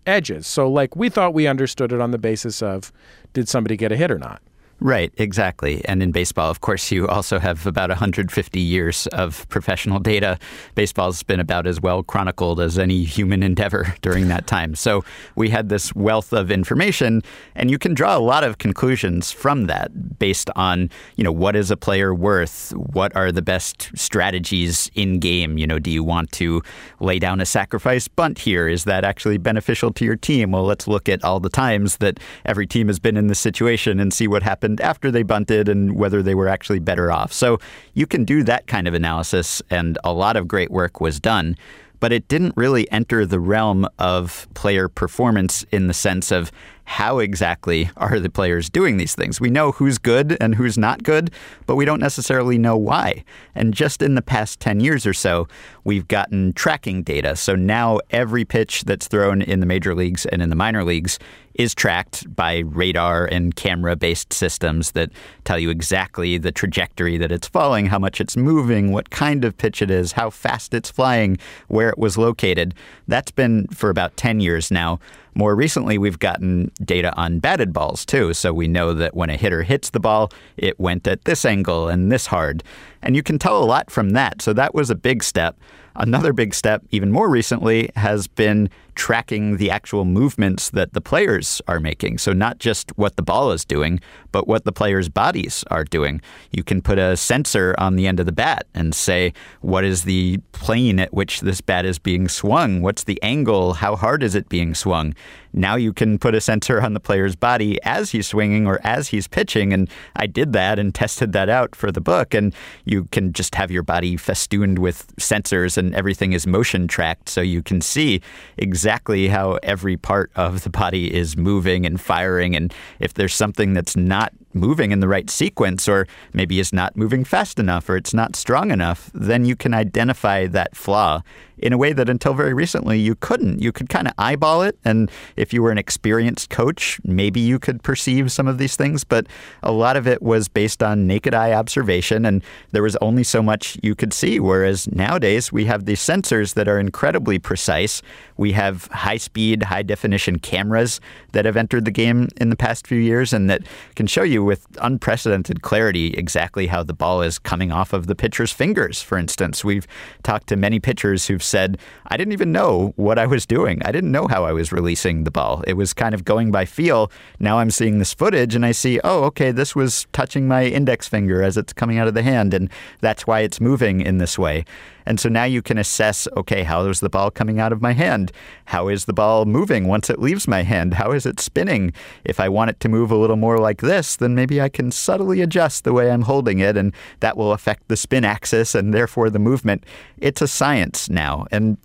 edges. 0.07 0.47
So, 0.47 0.69
like, 0.69 0.95
we 0.97 1.09
thought 1.09 1.35
we 1.35 1.47
understood 1.47 1.93
it 1.93 2.01
on 2.01 2.11
the 2.11 2.19
basis 2.19 2.63
of 2.63 2.93
did 3.33 3.49
somebody 3.49 3.77
get 3.77 3.93
a 3.93 3.97
hit 3.97 4.11
or 4.11 4.19
not? 4.19 4.43
Right, 4.81 5.13
exactly. 5.17 5.85
And 5.87 6.03
in 6.03 6.13
baseball, 6.13 6.51
of 6.51 6.61
course, 6.61 6.91
you 6.91 7.07
also 7.09 7.39
have 7.39 7.67
about 7.67 7.91
150 7.91 8.61
years 8.61 9.07
of 9.09 9.49
professional 9.49 9.99
data. 9.99 10.39
Baseball's 10.75 11.23
been 11.23 11.41
about 11.41 11.67
as 11.67 11.81
well 11.81 12.03
chronicled 12.03 12.61
as 12.61 12.79
any 12.79 13.05
human 13.05 13.43
endeavor 13.43 13.95
during 14.03 14.29
that 14.29 14.47
time. 14.47 14.75
So 14.75 15.05
we 15.37 15.49
had 15.49 15.69
this 15.69 15.95
wealth 15.95 16.33
of 16.33 16.51
information, 16.51 17.23
and 17.55 17.71
you 17.71 17.79
can 17.79 17.95
draw 17.95 18.17
a 18.17 18.19
lot 18.19 18.45
of 18.45 18.59
conclusions 18.59 19.31
from 19.31 19.67
that 19.67 20.19
based 20.19 20.51
on, 20.57 20.91
you 21.17 21.25
know, 21.25 21.33
what 21.33 21.57
is 21.57 21.71
a 21.71 21.77
player 21.77 22.15
worth? 22.15 22.73
What 22.75 23.15
are 23.17 23.31
the 23.31 23.43
best 23.43 23.91
strategies 23.95 24.91
in 24.95 25.19
game? 25.19 25.57
You 25.57 25.67
know, 25.67 25.79
do 25.79 25.91
you 25.91 26.03
want 26.03 26.33
to 26.33 26.63
lay 27.01 27.19
down 27.19 27.41
a 27.41 27.47
sacrifice 27.47 28.09
bunt 28.09 28.39
here? 28.39 28.69
Is 28.69 28.85
that 28.85 29.05
actually 29.05 29.39
beneficial 29.39 29.93
to 29.93 30.05
your 30.05 30.17
team? 30.17 30.51
Well, 30.51 30.65
let's 30.65 30.89
look 30.89 31.09
at 31.09 31.23
all 31.23 31.41
the 31.41 31.49
times 31.49 31.99
that 31.99 32.19
every 32.45 32.67
team 32.67 32.89
has 32.89 32.99
been 32.99 33.17
in 33.17 33.29
this 33.29 33.39
situation 33.39 34.01
and 34.01 34.13
see 34.13 34.27
what 34.27 34.43
happened 34.65 34.81
after 34.81 35.11
they 35.11 35.23
bunted 35.23 35.69
and 35.69 35.95
whether 35.95 36.23
they 36.23 36.35
were 36.35 36.49
actually 36.49 36.79
better 36.79 37.13
off. 37.13 37.33
So 37.33 37.59
you 37.93 38.07
can 38.07 38.25
do 38.25 38.43
that 38.45 38.67
kind 38.67 38.89
of 38.89 38.95
analysis, 38.95 39.61
and 39.69 39.99
a 40.05 40.13
lot 40.13 40.37
of 40.37 40.49
great 40.49 40.71
work 40.71 41.03
was 41.03 41.21
done. 41.21 41.57
But 42.01 42.13
it 42.13 42.29
didn't 42.29 42.57
really 42.57 42.91
enter 42.91 43.25
the 43.27 43.41
realm 43.41 43.87
of 43.99 44.47
player 44.55 44.89
performance 44.89 45.65
in 45.71 45.87
the 45.87 45.95
sense 45.95 46.31
of 46.33 46.51
how 46.85 47.19
exactly 47.19 47.91
are 47.97 48.21
the 48.21 48.29
players 48.29 48.69
doing 48.69 48.97
these 48.97 49.15
things. 49.15 49.41
We 49.41 49.49
know 49.49 49.73
who's 49.73 49.97
good 49.99 50.37
and 50.41 50.55
who's 50.55 50.77
not 50.77 51.03
good, 51.03 51.31
but 51.67 51.77
we 51.77 51.87
don't 51.87 52.01
necessarily 52.01 52.59
know 52.59 52.77
why. 52.77 53.25
And 53.55 53.73
just 53.73 54.03
in 54.03 54.17
the 54.17 54.23
past 54.23 54.61
10 54.61 54.81
years 54.81 55.07
or 55.07 55.15
so, 55.15 55.49
we've 55.85 56.09
gotten 56.09 56.53
tracking 56.53 57.03
data. 57.03 57.37
So 57.37 57.55
now 57.55 58.01
every 58.11 58.45
pitch 58.45 58.85
that's 58.85 59.09
thrown 59.09 59.41
in 59.41 59.61
the 59.61 59.67
major 59.67 59.95
leagues 59.95 60.27
and 60.27 60.43
in 60.43 60.51
the 60.51 60.57
minor 60.57 60.85
leagues 60.85 61.19
is 61.55 61.75
tracked 61.75 62.35
by 62.35 62.59
radar 62.59 63.27
and 63.27 63.55
camera 63.55 63.97
based 63.97 64.33
systems 64.33 64.93
that 64.93 65.11
tell 65.45 65.59
you 65.59 65.71
exactly 65.71 66.39
the 66.39 66.53
trajectory 66.53 67.17
that 67.17 67.31
it's 67.31 67.47
falling, 67.49 67.87
how 67.87 67.99
much 67.99 68.21
it's 68.21 68.37
moving, 68.37 68.93
what 68.93 69.11
kind 69.11 69.45
of 69.45 69.57
pitch 69.57 69.81
it 69.81 69.91
is, 69.91 70.13
how 70.13 70.31
fast 70.31 70.75
it's 70.75 70.91
flying, 70.91 71.39
where 71.69 71.89
it 71.89 71.99
was 71.99 72.19
located. 72.19 72.75
That's 73.09 73.31
been 73.31 73.67
for 73.69 73.91
about 73.91 74.17
10 74.17 74.41
years 74.41 74.71
now. 74.71 74.99
More 75.37 75.57
recently, 75.57 75.99
we've 75.99 76.19
gotten 76.21 76.71
data 76.85 77.13
on 77.17 77.41
batted 77.41 77.73
balls 77.73 78.07
too. 78.07 78.35
So 78.35 78.53
we 78.53 78.69
know 78.69 78.95
that 78.95 79.15
when 79.15 79.31
a 79.31 79.37
hitter 79.37 79.63
hits 79.63 79.91
the 79.91 79.99
ball, 79.99 80.31
it 80.57 80.79
went 80.79 81.09
at 81.09 81.25
this 81.25 81.45
angle 81.45 81.89
and 81.89 82.13
this 82.13 82.27
hard. 82.27 82.63
And 83.05 83.15
you 83.15 83.23
can 83.23 83.39
tell 83.39 83.63
a 83.63 83.65
lot 83.65 83.91
from 83.91 84.11
that. 84.11 84.43
So 84.43 84.53
that 84.55 84.75
was 84.75 84.91
a 84.91 84.95
big 84.95 85.23
step. 85.23 85.57
Another 85.97 86.33
big 86.33 86.55
step, 86.55 86.83
even 86.91 87.13
more 87.13 87.31
recently, 87.31 87.89
has 87.95 88.27
been 88.27 88.69
tracking 88.97 89.59
the 89.59 89.71
actual 89.71 90.05
movements 90.05 90.71
that 90.71 90.93
the 90.93 91.01
players 91.01 91.63
are 91.69 91.79
making. 91.79 92.19
So, 92.19 92.33
not 92.33 92.59
just 92.59 92.91
what 92.97 93.15
the 93.15 93.23
ball 93.23 93.53
is 93.53 93.65
doing, 93.65 94.01
but 94.33 94.49
what 94.49 94.65
the 94.65 94.73
players' 94.73 95.09
bodies 95.09 95.63
are 95.71 95.85
doing. 95.85 96.21
You 96.51 96.65
can 96.65 96.83
put 96.83 96.99
a 96.99 97.17
sensor 97.17 97.77
on 97.79 97.95
the 97.95 98.09
end 98.09 98.19
of 98.19 98.27
the 98.27 98.33
bat 98.33 98.67
and 98.75 98.93
say, 98.93 99.33
what 99.61 99.85
is 99.85 100.03
the 100.03 100.39
plane 100.51 100.99
at 100.99 101.15
which 101.15 101.43
this 101.43 101.61
bat 101.61 101.85
is 101.87 102.01
being 102.01 102.27
swung? 102.27 102.83
What's 102.83 103.05
the 103.05 103.23
angle? 103.23 103.75
How 103.75 103.95
hard 103.95 104.25
is 104.25 104.35
it 104.35 104.49
being 104.49 104.75
swung? 104.75 105.15
Now 105.55 105.77
you 105.77 105.93
can 105.93 106.19
put 106.19 106.35
a 106.35 106.41
sensor 106.41 106.83
on 106.83 106.95
the 106.95 107.01
player's 107.01 107.37
body 107.37 107.81
as 107.85 108.11
he's 108.11 108.27
swinging 108.27 108.67
or 108.67 108.81
as 108.85 109.09
he's 109.09 109.29
pitching. 109.29 109.73
And 109.73 109.89
I 110.17 110.27
did 110.27 110.53
that 110.53 110.79
and 110.79 110.95
tested 110.95 111.33
that 111.33 111.49
out 111.49 111.77
for 111.77 111.93
the 111.93 112.01
book. 112.01 112.35
And 112.35 112.55
you 112.85 113.05
can 113.13 113.33
just 113.33 113.55
have 113.55 113.71
your 113.71 113.85
body 113.85 114.17
festooned 114.17 114.79
with 114.79 115.15
sensors 115.17 115.79
and 115.79 115.95
everything 115.95 116.33
is 116.33 116.47
motion 116.47 116.89
tracked 116.89 117.29
so 117.29 117.41
you 117.41 117.63
can 117.63 117.81
see 117.81 118.21
exactly 118.59 119.29
how 119.29 119.59
every 119.63 119.97
part 119.97 120.33
of 120.35 120.65
the 120.65 120.71
body 120.71 121.15
is 121.15 121.37
moving 121.37 121.87
and 121.87 122.01
firing. 122.01 122.57
And 122.57 122.75
if 122.99 123.15
there's 123.15 123.35
something 123.35 123.73
that's 123.73 123.97
not 123.97 124.33
moving 124.55 124.93
in 124.93 125.01
the 125.01 125.09
right 125.09 125.29
sequence, 125.29 125.89
or 125.89 126.07
maybe 126.33 126.61
is 126.61 126.73
not 126.73 126.97
moving 126.97 127.25
fast 127.25 127.59
enough, 127.59 127.89
or 127.89 127.97
it's 127.97 128.15
not 128.15 128.37
strong 128.37 128.71
enough, 128.71 129.11
then 129.13 129.45
you 129.45 129.57
can 129.57 129.75
identify 129.75 130.47
that 130.47 130.77
flaw 130.77 131.23
in 131.65 131.73
a 131.73 131.79
way 131.79 131.95
that 131.95 132.11
until 132.11 132.35
very 132.35 132.53
recently 132.53 133.01
you 133.01 133.15
couldn't. 133.15 133.61
You 133.61 133.73
could 133.73 133.89
kind 133.89 134.07
of 134.07 134.13
eyeball 134.19 134.63
it, 134.63 134.79
and 134.85 135.11
if 135.35 135.55
you 135.55 135.63
were 135.63 135.71
an 135.71 135.79
experienced 135.79 136.51
coach, 136.51 137.01
maybe 137.05 137.41
you 137.41 137.59
could 137.59 137.83
perceive 137.83 138.31
some 138.31 138.47
of 138.47 138.59
these 138.59 138.77
things, 138.77 139.03
but 139.03 139.27
a 139.63 139.73
lot 139.73 139.97
of 139.97 140.07
it 140.07 140.21
was 140.21 140.47
based 140.47 140.83
on 140.83 141.07
naked 141.07 141.33
eye 141.33 141.53
observation, 141.53 142.27
and 142.27 142.45
there 142.73 142.83
was 142.83 142.97
only 142.97 143.25
so 143.25 143.43
much 143.43 143.79
you 143.83 143.95
could 143.95 144.13
see. 144.13 144.39
Whereas 144.39 144.93
nowadays 144.93 145.51
we 145.51 145.65
have 145.65 145.87
these 145.87 146.01
sensors 146.01 146.53
that 146.53 146.69
are 146.69 146.79
incredibly 146.79 147.39
precise. 147.39 148.03
We 148.37 148.53
have 148.53 148.87
high 148.89 149.17
speed, 149.17 149.63
high 149.63 149.83
definition 149.83 150.41
cameras 150.41 151.01
that 151.33 151.47
have 151.47 151.57
entered 151.57 151.87
the 151.87 151.91
game 151.91 152.29
in 152.37 152.51
the 152.51 152.57
past 152.57 152.87
few 152.87 152.99
years 152.99 153.33
and 153.33 153.49
that 153.49 153.63
can 153.97 154.07
show 154.07 154.23
you 154.23 154.45
with 154.45 154.67
unprecedented 154.83 155.63
clarity 155.63 156.09
exactly 156.15 156.67
how 156.67 156.83
the 156.83 156.93
ball 156.93 157.23
is 157.23 157.39
coming 157.39 157.73
off 157.73 157.95
of 157.95 158.07
the 158.07 158.15
pitcher's 158.15 158.53
fingers, 158.53 159.01
for 159.01 159.17
instance. 159.17 159.65
We've 159.65 159.87
talked 160.23 160.49
to 160.49 160.57
many 160.57 160.79
pitchers 160.79 161.27
who've 161.27 161.43
said, 161.55 161.79
I 162.09 162.17
didn't 162.17 162.33
even 162.33 162.51
know 162.51 162.93
what 162.97 163.17
I 163.17 163.27
was 163.27 163.47
doing. 163.47 163.81
I 163.85 163.93
didn't 163.93 164.11
know 164.11 164.27
how 164.27 164.45
I 164.45 164.51
was 164.51 164.73
releasing 164.73 165.23
the 165.23 165.31
ball. 165.31 165.63
It 165.69 165.75
was 165.75 165.95
kind 165.95 166.13
of 166.13 166.25
going 166.25 166.51
by 166.51 166.65
feel. 166.65 167.13
Now 167.39 167.61
I'm 167.61 167.71
seeing 167.71 168.01
this 168.01 168.13
footage 168.13 168.57
and 168.57 168.67
I 168.67 168.73
see, 168.73 168.99
oh, 169.05 169.23
okay, 169.27 169.53
this 169.53 169.77
was 169.77 170.09
touching 170.13 170.49
my 170.49 170.65
index 170.65 171.07
finger 171.07 171.45
as 171.45 171.57
it's 171.57 171.73
coming 171.73 171.97
out 171.97 172.09
of 172.09 172.15
the 172.15 172.25
hand, 172.25 172.55
and 172.55 172.69
that's 173.01 173.25
why 173.25 173.41
it's 173.41 173.61
moving 173.61 174.01
in 174.01 174.19
this 174.19 174.37
way. 174.37 174.65
And 175.07 175.21
so 175.21 175.29
now 175.29 175.45
you 175.45 175.63
can 175.63 175.79
assess 175.79 176.27
okay, 176.37 176.63
how 176.63 176.87
is 176.87 177.01
the 177.01 177.09
ball 177.09 177.31
coming 177.31 177.61
out 177.61 177.73
of 177.73 177.83
my 177.83 177.93
hand? 177.93 178.33
How 178.67 178.89
is 178.89 179.05
the 179.05 179.13
ball 179.13 179.45
moving 179.45 179.87
once 179.87 180.11
it 180.11 180.19
leaves 180.21 180.49
my 180.49 180.63
hand? 180.63 180.95
How 180.95 181.13
is 181.13 181.27
it 181.27 181.41
spinning? 181.41 181.93
If 182.25 182.41
I 182.41 182.49
want 182.49 182.71
it 182.71 182.81
to 182.81 182.89
move 182.89 183.11
a 183.11 183.17
little 183.17 183.37
more 183.37 183.59
like 183.59 183.81
this, 183.81 184.17
then 184.17 184.35
maybe 184.35 184.61
I 184.61 184.69
can 184.69 184.91
subtly 184.91 185.41
adjust 185.41 185.85
the 185.85 185.93
way 185.93 186.11
I'm 186.11 186.23
holding 186.23 186.59
it, 186.59 186.77
and 186.77 186.93
that 187.21 187.37
will 187.37 187.53
affect 187.53 187.89
the 187.89 187.97
spin 187.97 188.25
axis 188.25 188.75
and 188.75 188.95
therefore 188.95 189.31
the 189.31 189.39
movement. 189.39 189.85
It's 190.19 190.43
a 190.43 190.49
science 190.49 191.09
now. 191.11 191.47
And 191.51 191.77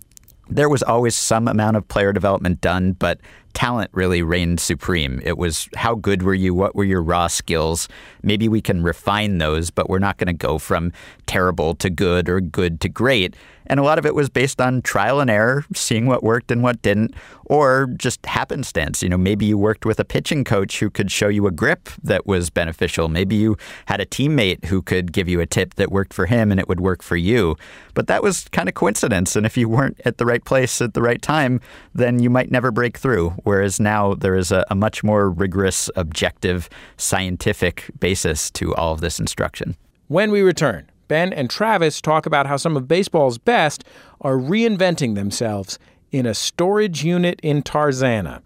there 0.50 0.70
was 0.70 0.82
always 0.82 1.16
some 1.16 1.48
amount 1.48 1.78
of 1.78 1.88
player 1.88 2.12
development 2.12 2.62
done, 2.62 2.94
but 2.94 3.20
talent 3.54 3.90
really 3.94 4.22
reigned 4.22 4.60
supreme. 4.60 5.22
It 5.24 5.38
was 5.38 5.70
how 5.76 5.96
good 5.96 6.24
were 6.24 6.34
you? 6.34 6.54
What 6.54 6.76
were 6.76 6.84
your 6.84 7.02
raw 7.02 7.28
skills? 7.28 7.88
Maybe 8.24 8.48
we 8.48 8.62
can 8.62 8.84
refine 8.84 9.38
those, 9.38 9.70
but 9.70 9.90
we're 9.90 10.00
not 10.00 10.18
going 10.18 10.28
to 10.28 10.34
go 10.34 10.58
from 10.58 10.92
terrible 11.26 11.76
to 11.76 11.90
good 11.90 12.30
or 12.30 12.42
good 12.42 12.82
to 12.82 12.90
great. 12.90 13.36
And 13.70 13.80
a 13.80 13.84
lot 13.84 14.00
of 14.00 14.06
it 14.06 14.16
was 14.16 14.30
based 14.30 14.60
on 14.60 14.82
trial 14.82 15.20
and 15.20 15.30
error, 15.30 15.64
seeing 15.76 16.08
what 16.08 16.24
worked 16.24 16.50
and 16.50 16.64
what 16.64 16.82
didn't, 16.82 17.14
or 17.46 17.88
just 17.98 18.26
happenstance. 18.26 19.04
You 19.04 19.10
know, 19.10 19.18
maybe 19.18 19.46
you 19.46 19.60
worked 19.60 19.86
with 19.86 20.00
a 20.00 20.06
pitching 20.06 20.44
coach 20.44 20.80
who 20.80 20.90
could 20.90 21.12
show 21.12 21.28
you 21.28 21.46
a 21.46 21.52
grip 21.52 21.90
that 22.02 22.26
was 22.26 22.50
beneficial. 22.50 23.10
Maybe 23.10 23.36
you 23.36 23.58
had 23.86 24.02
a 24.02 24.08
teammate 24.08 24.66
who 24.66 24.82
could 24.82 25.12
give 25.12 25.30
you 25.30 25.40
a 25.40 25.46
tip 25.46 25.76
that 25.76 25.92
worked 25.92 26.14
for 26.14 26.26
him 26.26 26.50
and 26.50 26.60
it 26.60 26.68
would 26.68 26.80
work 26.80 27.04
for 27.04 27.16
you. 27.16 27.56
But 27.94 28.08
that 28.08 28.24
was 28.24 28.48
kind 28.50 28.68
of 28.68 28.74
coincidence. 28.74 29.36
And 29.36 29.46
if 29.46 29.56
you 29.56 29.70
weren't 29.70 30.02
at 30.04 30.18
the 30.18 30.26
right 30.26 30.44
place 30.44 30.82
at 30.82 30.96
the 30.96 31.02
right 31.02 31.22
time, 31.22 31.62
then 31.94 32.20
you 32.20 32.30
might 32.32 32.50
never 32.50 32.72
break 32.72 32.98
through. 32.98 33.36
Whereas 33.44 33.80
now 33.80 34.14
there 34.14 34.36
is 34.36 34.52
a, 34.52 34.66
a 34.70 34.76
much 34.76 35.04
more 35.04 35.30
rigorous, 35.30 35.90
objective, 35.96 36.70
scientific 36.98 37.90
basis 38.00 38.52
to 38.52 38.74
all 38.76 38.94
of 38.94 39.02
this 39.02 39.20
instruction. 39.20 39.76
When 40.08 40.32
we 40.32 40.42
return, 40.42 40.90
Ben 41.08 41.34
and 41.34 41.50
Travis 41.50 42.02
talk 42.02 42.26
about 42.26 42.46
how 42.46 42.58
some 42.58 42.78
of 42.78 42.88
baseball's 42.88 43.38
best 43.38 43.84
are 44.22 44.36
reinventing 44.36 45.16
themselves 45.16 45.80
in 46.12 46.26
a 46.26 46.34
storage 46.34 47.04
unit 47.04 47.40
in 47.44 47.64
Tarzana. 47.64 48.42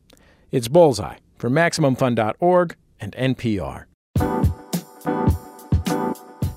It's 0.51 0.67
Bullseye 0.67 1.17
from 1.37 1.53
MaximumFun.org 1.53 2.75
and 2.99 3.13
NPR. 3.13 3.85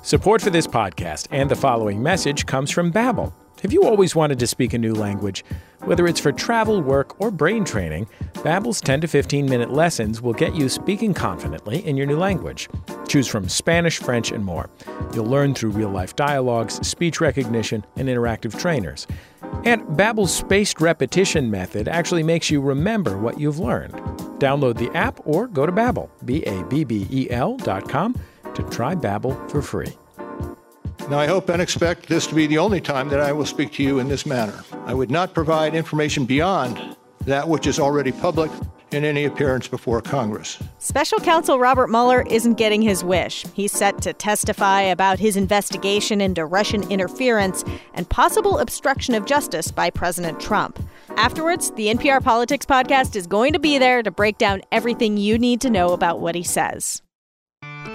Support 0.02 0.42
for 0.42 0.50
this 0.50 0.68
podcast 0.68 1.26
and 1.32 1.50
the 1.50 1.56
following 1.56 2.00
message 2.02 2.46
comes 2.46 2.70
from 2.70 2.92
Babbel. 2.92 3.32
Have 3.62 3.72
you 3.72 3.82
always 3.82 4.14
wanted 4.14 4.38
to 4.38 4.46
speak 4.46 4.72
a 4.74 4.78
new 4.78 4.94
language? 4.94 5.44
Whether 5.84 6.06
it's 6.06 6.20
for 6.20 6.32
travel, 6.32 6.80
work, 6.82 7.20
or 7.20 7.30
brain 7.30 7.64
training, 7.64 8.08
Babbel's 8.34 8.80
10 8.80 9.02
to 9.02 9.06
15 9.06 9.48
minute 9.48 9.70
lessons 9.70 10.20
will 10.20 10.32
get 10.32 10.54
you 10.54 10.68
speaking 10.68 11.14
confidently 11.14 11.86
in 11.86 11.96
your 11.96 12.06
new 12.06 12.18
language. 12.18 12.68
Choose 13.08 13.28
from 13.28 13.48
Spanish, 13.48 13.98
French, 13.98 14.32
and 14.32 14.44
more. 14.44 14.68
You'll 15.14 15.26
learn 15.26 15.54
through 15.54 15.70
real-life 15.70 16.16
dialogues, 16.16 16.86
speech 16.86 17.20
recognition, 17.20 17.84
and 17.96 18.08
interactive 18.08 18.58
trainers. 18.58 19.06
And 19.64 19.82
Babbel's 19.82 20.34
spaced 20.34 20.80
repetition 20.80 21.50
method 21.50 21.88
actually 21.88 22.22
makes 22.22 22.50
you 22.50 22.60
remember 22.60 23.16
what 23.16 23.38
you've 23.38 23.58
learned. 23.58 23.94
Download 24.40 24.76
the 24.76 24.90
app 24.96 25.20
or 25.24 25.46
go 25.46 25.66
to 25.66 25.72
Babbel, 25.72 26.10
B-A-B-B-E-L 26.24 27.56
dot 27.58 27.88
com 27.88 28.18
to 28.54 28.62
try 28.70 28.94
Babbel 28.94 29.50
for 29.50 29.62
free. 29.62 29.94
Now, 31.08 31.20
I 31.20 31.26
hope 31.28 31.48
and 31.50 31.62
expect 31.62 32.08
this 32.08 32.26
to 32.26 32.34
be 32.34 32.48
the 32.48 32.58
only 32.58 32.80
time 32.80 33.08
that 33.10 33.20
I 33.20 33.30
will 33.30 33.46
speak 33.46 33.72
to 33.74 33.82
you 33.82 34.00
in 34.00 34.08
this 34.08 34.26
manner. 34.26 34.64
I 34.86 34.94
would 34.94 35.10
not 35.10 35.34
provide 35.34 35.74
information 35.74 36.24
beyond 36.24 36.96
that 37.20 37.48
which 37.48 37.68
is 37.68 37.78
already 37.78 38.10
public 38.10 38.50
in 38.90 39.04
any 39.04 39.24
appearance 39.24 39.68
before 39.68 40.00
Congress. 40.00 40.58
Special 40.78 41.18
counsel 41.18 41.60
Robert 41.60 41.90
Mueller 41.90 42.24
isn't 42.28 42.54
getting 42.54 42.82
his 42.82 43.04
wish. 43.04 43.44
He's 43.54 43.70
set 43.70 44.02
to 44.02 44.12
testify 44.12 44.82
about 44.82 45.20
his 45.20 45.36
investigation 45.36 46.20
into 46.20 46.44
Russian 46.44 46.82
interference 46.90 47.64
and 47.94 48.08
possible 48.08 48.58
obstruction 48.58 49.14
of 49.14 49.26
justice 49.26 49.70
by 49.70 49.90
President 49.90 50.40
Trump. 50.40 50.78
Afterwards, 51.16 51.70
the 51.72 51.86
NPR 51.86 52.22
Politics 52.22 52.66
podcast 52.66 53.14
is 53.14 53.26
going 53.26 53.52
to 53.52 53.60
be 53.60 53.78
there 53.78 54.02
to 54.02 54.10
break 54.10 54.38
down 54.38 54.62
everything 54.72 55.16
you 55.16 55.38
need 55.38 55.60
to 55.60 55.70
know 55.70 55.92
about 55.92 56.20
what 56.20 56.34
he 56.34 56.42
says. 56.42 57.02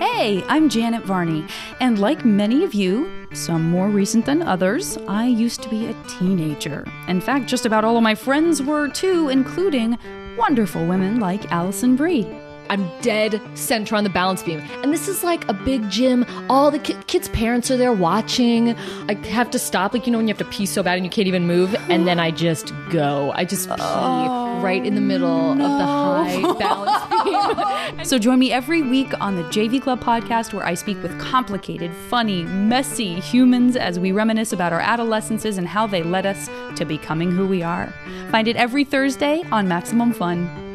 Hey, 0.01 0.43
I'm 0.47 0.67
Janet 0.67 1.05
Varney, 1.05 1.45
and 1.79 1.99
like 1.99 2.25
many 2.25 2.63
of 2.63 2.73
you, 2.73 3.27
some 3.33 3.69
more 3.69 3.87
recent 3.87 4.25
than 4.25 4.41
others, 4.41 4.97
I 5.07 5.27
used 5.27 5.61
to 5.61 5.69
be 5.69 5.85
a 5.85 6.03
teenager. 6.07 6.87
In 7.07 7.21
fact, 7.21 7.45
just 7.45 7.67
about 7.67 7.83
all 7.83 7.97
of 7.97 8.01
my 8.01 8.15
friends 8.15 8.63
were 8.63 8.89
too, 8.89 9.29
including 9.29 9.99
wonderful 10.39 10.83
women 10.87 11.19
like 11.19 11.51
Alison 11.51 11.95
Brie. 11.95 12.23
I'm 12.69 12.89
dead 13.01 13.41
center 13.55 13.95
on 13.95 14.03
the 14.03 14.09
balance 14.09 14.43
beam. 14.43 14.59
And 14.83 14.93
this 14.93 15.07
is 15.07 15.23
like 15.23 15.47
a 15.49 15.53
big 15.53 15.89
gym. 15.89 16.25
All 16.49 16.71
the 16.71 16.79
ki- 16.79 16.97
kids' 17.07 17.29
parents 17.29 17.69
are 17.69 17.77
there 17.77 17.93
watching. 17.93 18.75
I 19.09 19.15
have 19.27 19.51
to 19.51 19.59
stop, 19.59 19.93
like, 19.93 20.05
you 20.05 20.11
know, 20.11 20.19
when 20.19 20.27
you 20.27 20.33
have 20.33 20.39
to 20.39 20.51
pee 20.51 20.65
so 20.65 20.81
bad 20.81 20.95
and 20.95 21.05
you 21.05 21.09
can't 21.09 21.27
even 21.27 21.47
move. 21.47 21.75
And 21.89 22.07
then 22.07 22.19
I 22.19 22.31
just 22.31 22.73
go. 22.89 23.31
I 23.35 23.45
just 23.45 23.67
pee 23.67 23.75
oh, 23.79 24.59
right 24.61 24.85
in 24.85 24.95
the 24.95 25.01
middle 25.01 25.55
no. 25.55 25.65
of 25.65 25.77
the 25.77 25.85
high 25.85 26.53
balance 26.59 27.95
beam. 27.95 28.05
so 28.05 28.17
join 28.17 28.39
me 28.39 28.51
every 28.51 28.81
week 28.81 29.13
on 29.19 29.35
the 29.35 29.43
JV 29.43 29.81
Club 29.81 30.01
podcast 30.01 30.53
where 30.53 30.65
I 30.65 30.73
speak 30.73 31.01
with 31.03 31.17
complicated, 31.19 31.93
funny, 32.09 32.43
messy 32.43 33.19
humans 33.19 33.75
as 33.75 33.99
we 33.99 34.11
reminisce 34.11 34.53
about 34.53 34.73
our 34.73 34.79
adolescences 34.81 35.57
and 35.57 35.67
how 35.67 35.87
they 35.87 36.03
led 36.03 36.25
us 36.25 36.49
to 36.77 36.85
becoming 36.85 37.31
who 37.31 37.47
we 37.47 37.61
are. 37.63 37.93
Find 38.29 38.47
it 38.47 38.55
every 38.55 38.83
Thursday 38.83 39.43
on 39.51 39.67
Maximum 39.67 40.13
Fun. 40.13 40.70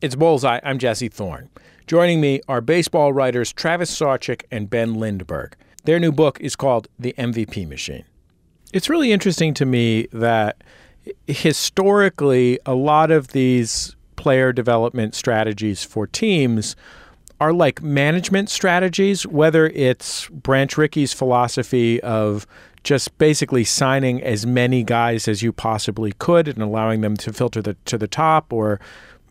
It's 0.00 0.14
Bullseye. 0.14 0.60
I'm 0.62 0.78
Jesse 0.78 1.08
Thorn. 1.08 1.50
Joining 1.88 2.20
me 2.20 2.40
are 2.46 2.60
baseball 2.60 3.12
writers 3.12 3.52
Travis 3.52 3.92
Sawchik 3.92 4.44
and 4.48 4.70
Ben 4.70 4.94
Lindbergh. 4.94 5.56
Their 5.86 5.98
new 5.98 6.12
book 6.12 6.40
is 6.40 6.54
called 6.54 6.86
The 7.00 7.16
MVP 7.18 7.66
Machine. 7.66 8.04
It's 8.72 8.88
really 8.88 9.10
interesting 9.10 9.54
to 9.54 9.66
me 9.66 10.06
that 10.12 10.62
historically, 11.26 12.60
a 12.64 12.76
lot 12.76 13.10
of 13.10 13.28
these 13.28 13.96
player 14.14 14.52
development 14.52 15.16
strategies 15.16 15.82
for 15.82 16.06
teams 16.06 16.76
are 17.40 17.52
like 17.52 17.82
management 17.82 18.50
strategies, 18.50 19.26
whether 19.26 19.66
it's 19.66 20.28
Branch 20.28 20.78
Rickey's 20.78 21.12
philosophy 21.12 22.00
of 22.02 22.46
just 22.84 23.18
basically 23.18 23.64
signing 23.64 24.22
as 24.22 24.46
many 24.46 24.84
guys 24.84 25.26
as 25.26 25.42
you 25.42 25.52
possibly 25.52 26.12
could 26.20 26.46
and 26.46 26.62
allowing 26.62 27.00
them 27.00 27.16
to 27.16 27.32
filter 27.32 27.60
the, 27.60 27.74
to 27.86 27.98
the 27.98 28.06
top, 28.06 28.52
or 28.52 28.78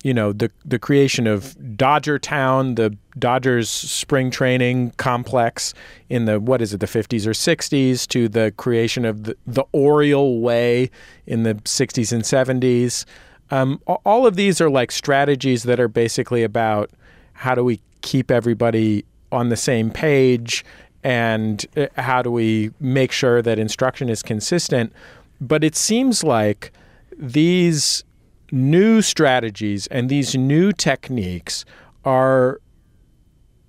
you 0.03 0.13
know 0.13 0.31
the 0.31 0.51
the 0.65 0.79
creation 0.79 1.27
of 1.27 1.55
Dodgertown, 1.75 2.75
the 2.75 2.95
Dodgers 3.17 3.69
spring 3.69 4.29
training 4.31 4.91
complex 4.97 5.73
in 6.09 6.25
the 6.25 6.39
what 6.39 6.61
is 6.61 6.73
it 6.73 6.79
the 6.79 6.85
50s 6.85 7.25
or 7.25 7.31
60s 7.31 8.07
to 8.07 8.29
the 8.29 8.53
creation 8.57 9.05
of 9.05 9.23
the, 9.23 9.35
the 9.45 9.63
Oriole 9.71 10.41
way 10.41 10.91
in 11.25 11.43
the 11.43 11.55
60s 11.55 12.11
and 12.11 12.23
70s. 12.23 13.05
Um, 13.49 13.81
all 14.05 14.27
of 14.27 14.35
these 14.35 14.59
are 14.59 14.69
like 14.69 14.91
strategies 14.91 15.63
that 15.63 15.79
are 15.79 15.87
basically 15.87 16.43
about 16.43 16.91
how 17.33 17.55
do 17.55 17.63
we 17.63 17.79
keep 18.01 18.29
everybody 18.29 19.05
on 19.31 19.49
the 19.49 19.57
same 19.57 19.89
page 19.89 20.63
and 21.03 21.65
uh, 21.77 21.87
how 22.01 22.21
do 22.21 22.31
we 22.31 22.71
make 22.79 23.11
sure 23.11 23.41
that 23.41 23.57
instruction 23.57 24.09
is 24.09 24.21
consistent. 24.21 24.91
But 25.39 25.63
it 25.63 25.75
seems 25.75 26.23
like 26.23 26.71
these 27.17 28.03
new 28.51 29.01
strategies 29.01 29.87
and 29.87 30.09
these 30.09 30.35
new 30.35 30.71
techniques 30.71 31.65
are 32.05 32.59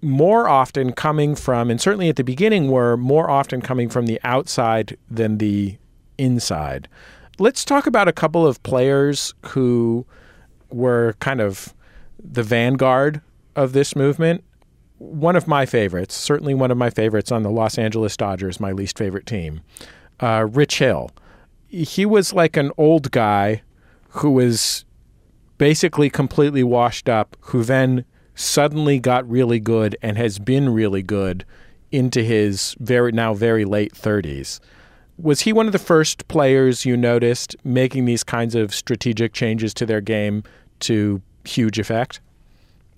more 0.01 0.49
often 0.49 0.93
coming 0.93 1.35
from, 1.35 1.71
and 1.71 1.81
certainly 1.81 2.09
at 2.09 2.17
the 2.17 2.25
beginning 2.25 2.71
were 2.71 2.97
more 2.97 3.29
often 3.29 3.61
coming 3.61 3.89
from 3.89 4.07
the 4.07 4.21
outside 4.23 4.97
than 5.11 5.39
the 5.39 5.77
inside. 6.19 6.89
Let's 7.39 7.65
talk 7.65 7.87
about 7.87 8.09
a 8.09 8.13
couple 8.13 8.47
of 8.47 8.63
players 8.63 9.35
who 9.47 10.07
were 10.71 11.15
kind 11.21 11.41
of 11.41 11.75
the 12.23 12.43
vanguard 12.43 13.21
of 13.57 13.73
this 13.73 13.97
movement. 13.97 14.45
One 14.99 15.37
of 15.37 15.47
my 15.47 15.67
favorites, 15.67 16.15
certainly 16.15 16.55
one 16.55 16.71
of 16.71 16.77
my 16.77 16.91
favorites 16.91 17.33
on 17.33 17.43
the 17.43 17.51
Los 17.51 17.79
Angeles 17.79 18.17
Dodgers, 18.17 18.61
my 18.61 18.73
least 18.73 18.99
favorite 18.99 19.27
team, 19.27 19.63
uh, 20.21 20.47
Rich 20.51 20.79
Hill. 20.79 21.11
He 21.69 22.07
was 22.07 22.33
like 22.33 22.57
an 22.57 22.73
old 22.77 23.11
guy 23.11 23.63
who 24.09 24.31
was 24.31 24.85
basically 25.59 26.09
completely 26.11 26.63
washed 26.63 27.09
up, 27.09 27.37
who 27.41 27.65
then 27.65 28.05
suddenly 28.35 28.99
got 28.99 29.29
really 29.29 29.59
good 29.59 29.97
and 30.01 30.17
has 30.17 30.39
been 30.39 30.69
really 30.69 31.03
good 31.03 31.45
into 31.91 32.23
his 32.23 32.77
very 32.79 33.13
now 33.13 33.35
very 33.35 33.65
late 33.65 33.93
30s. 33.93 34.61
Was 35.17 35.41
he 35.41 35.53
one 35.53 35.67
of 35.67 35.73
the 35.73 35.79
first 35.79 36.29
players 36.29 36.85
you 36.85 36.97
noticed 36.97 37.57
making 37.65 38.05
these 38.05 38.23
kinds 38.23 38.55
of 38.55 38.73
strategic 38.73 39.33
changes 39.33 39.75
to 39.75 39.87
their 39.87 40.01
game 40.01 40.45
to 40.81 41.21
huge 41.45 41.79
effect? 41.79 42.21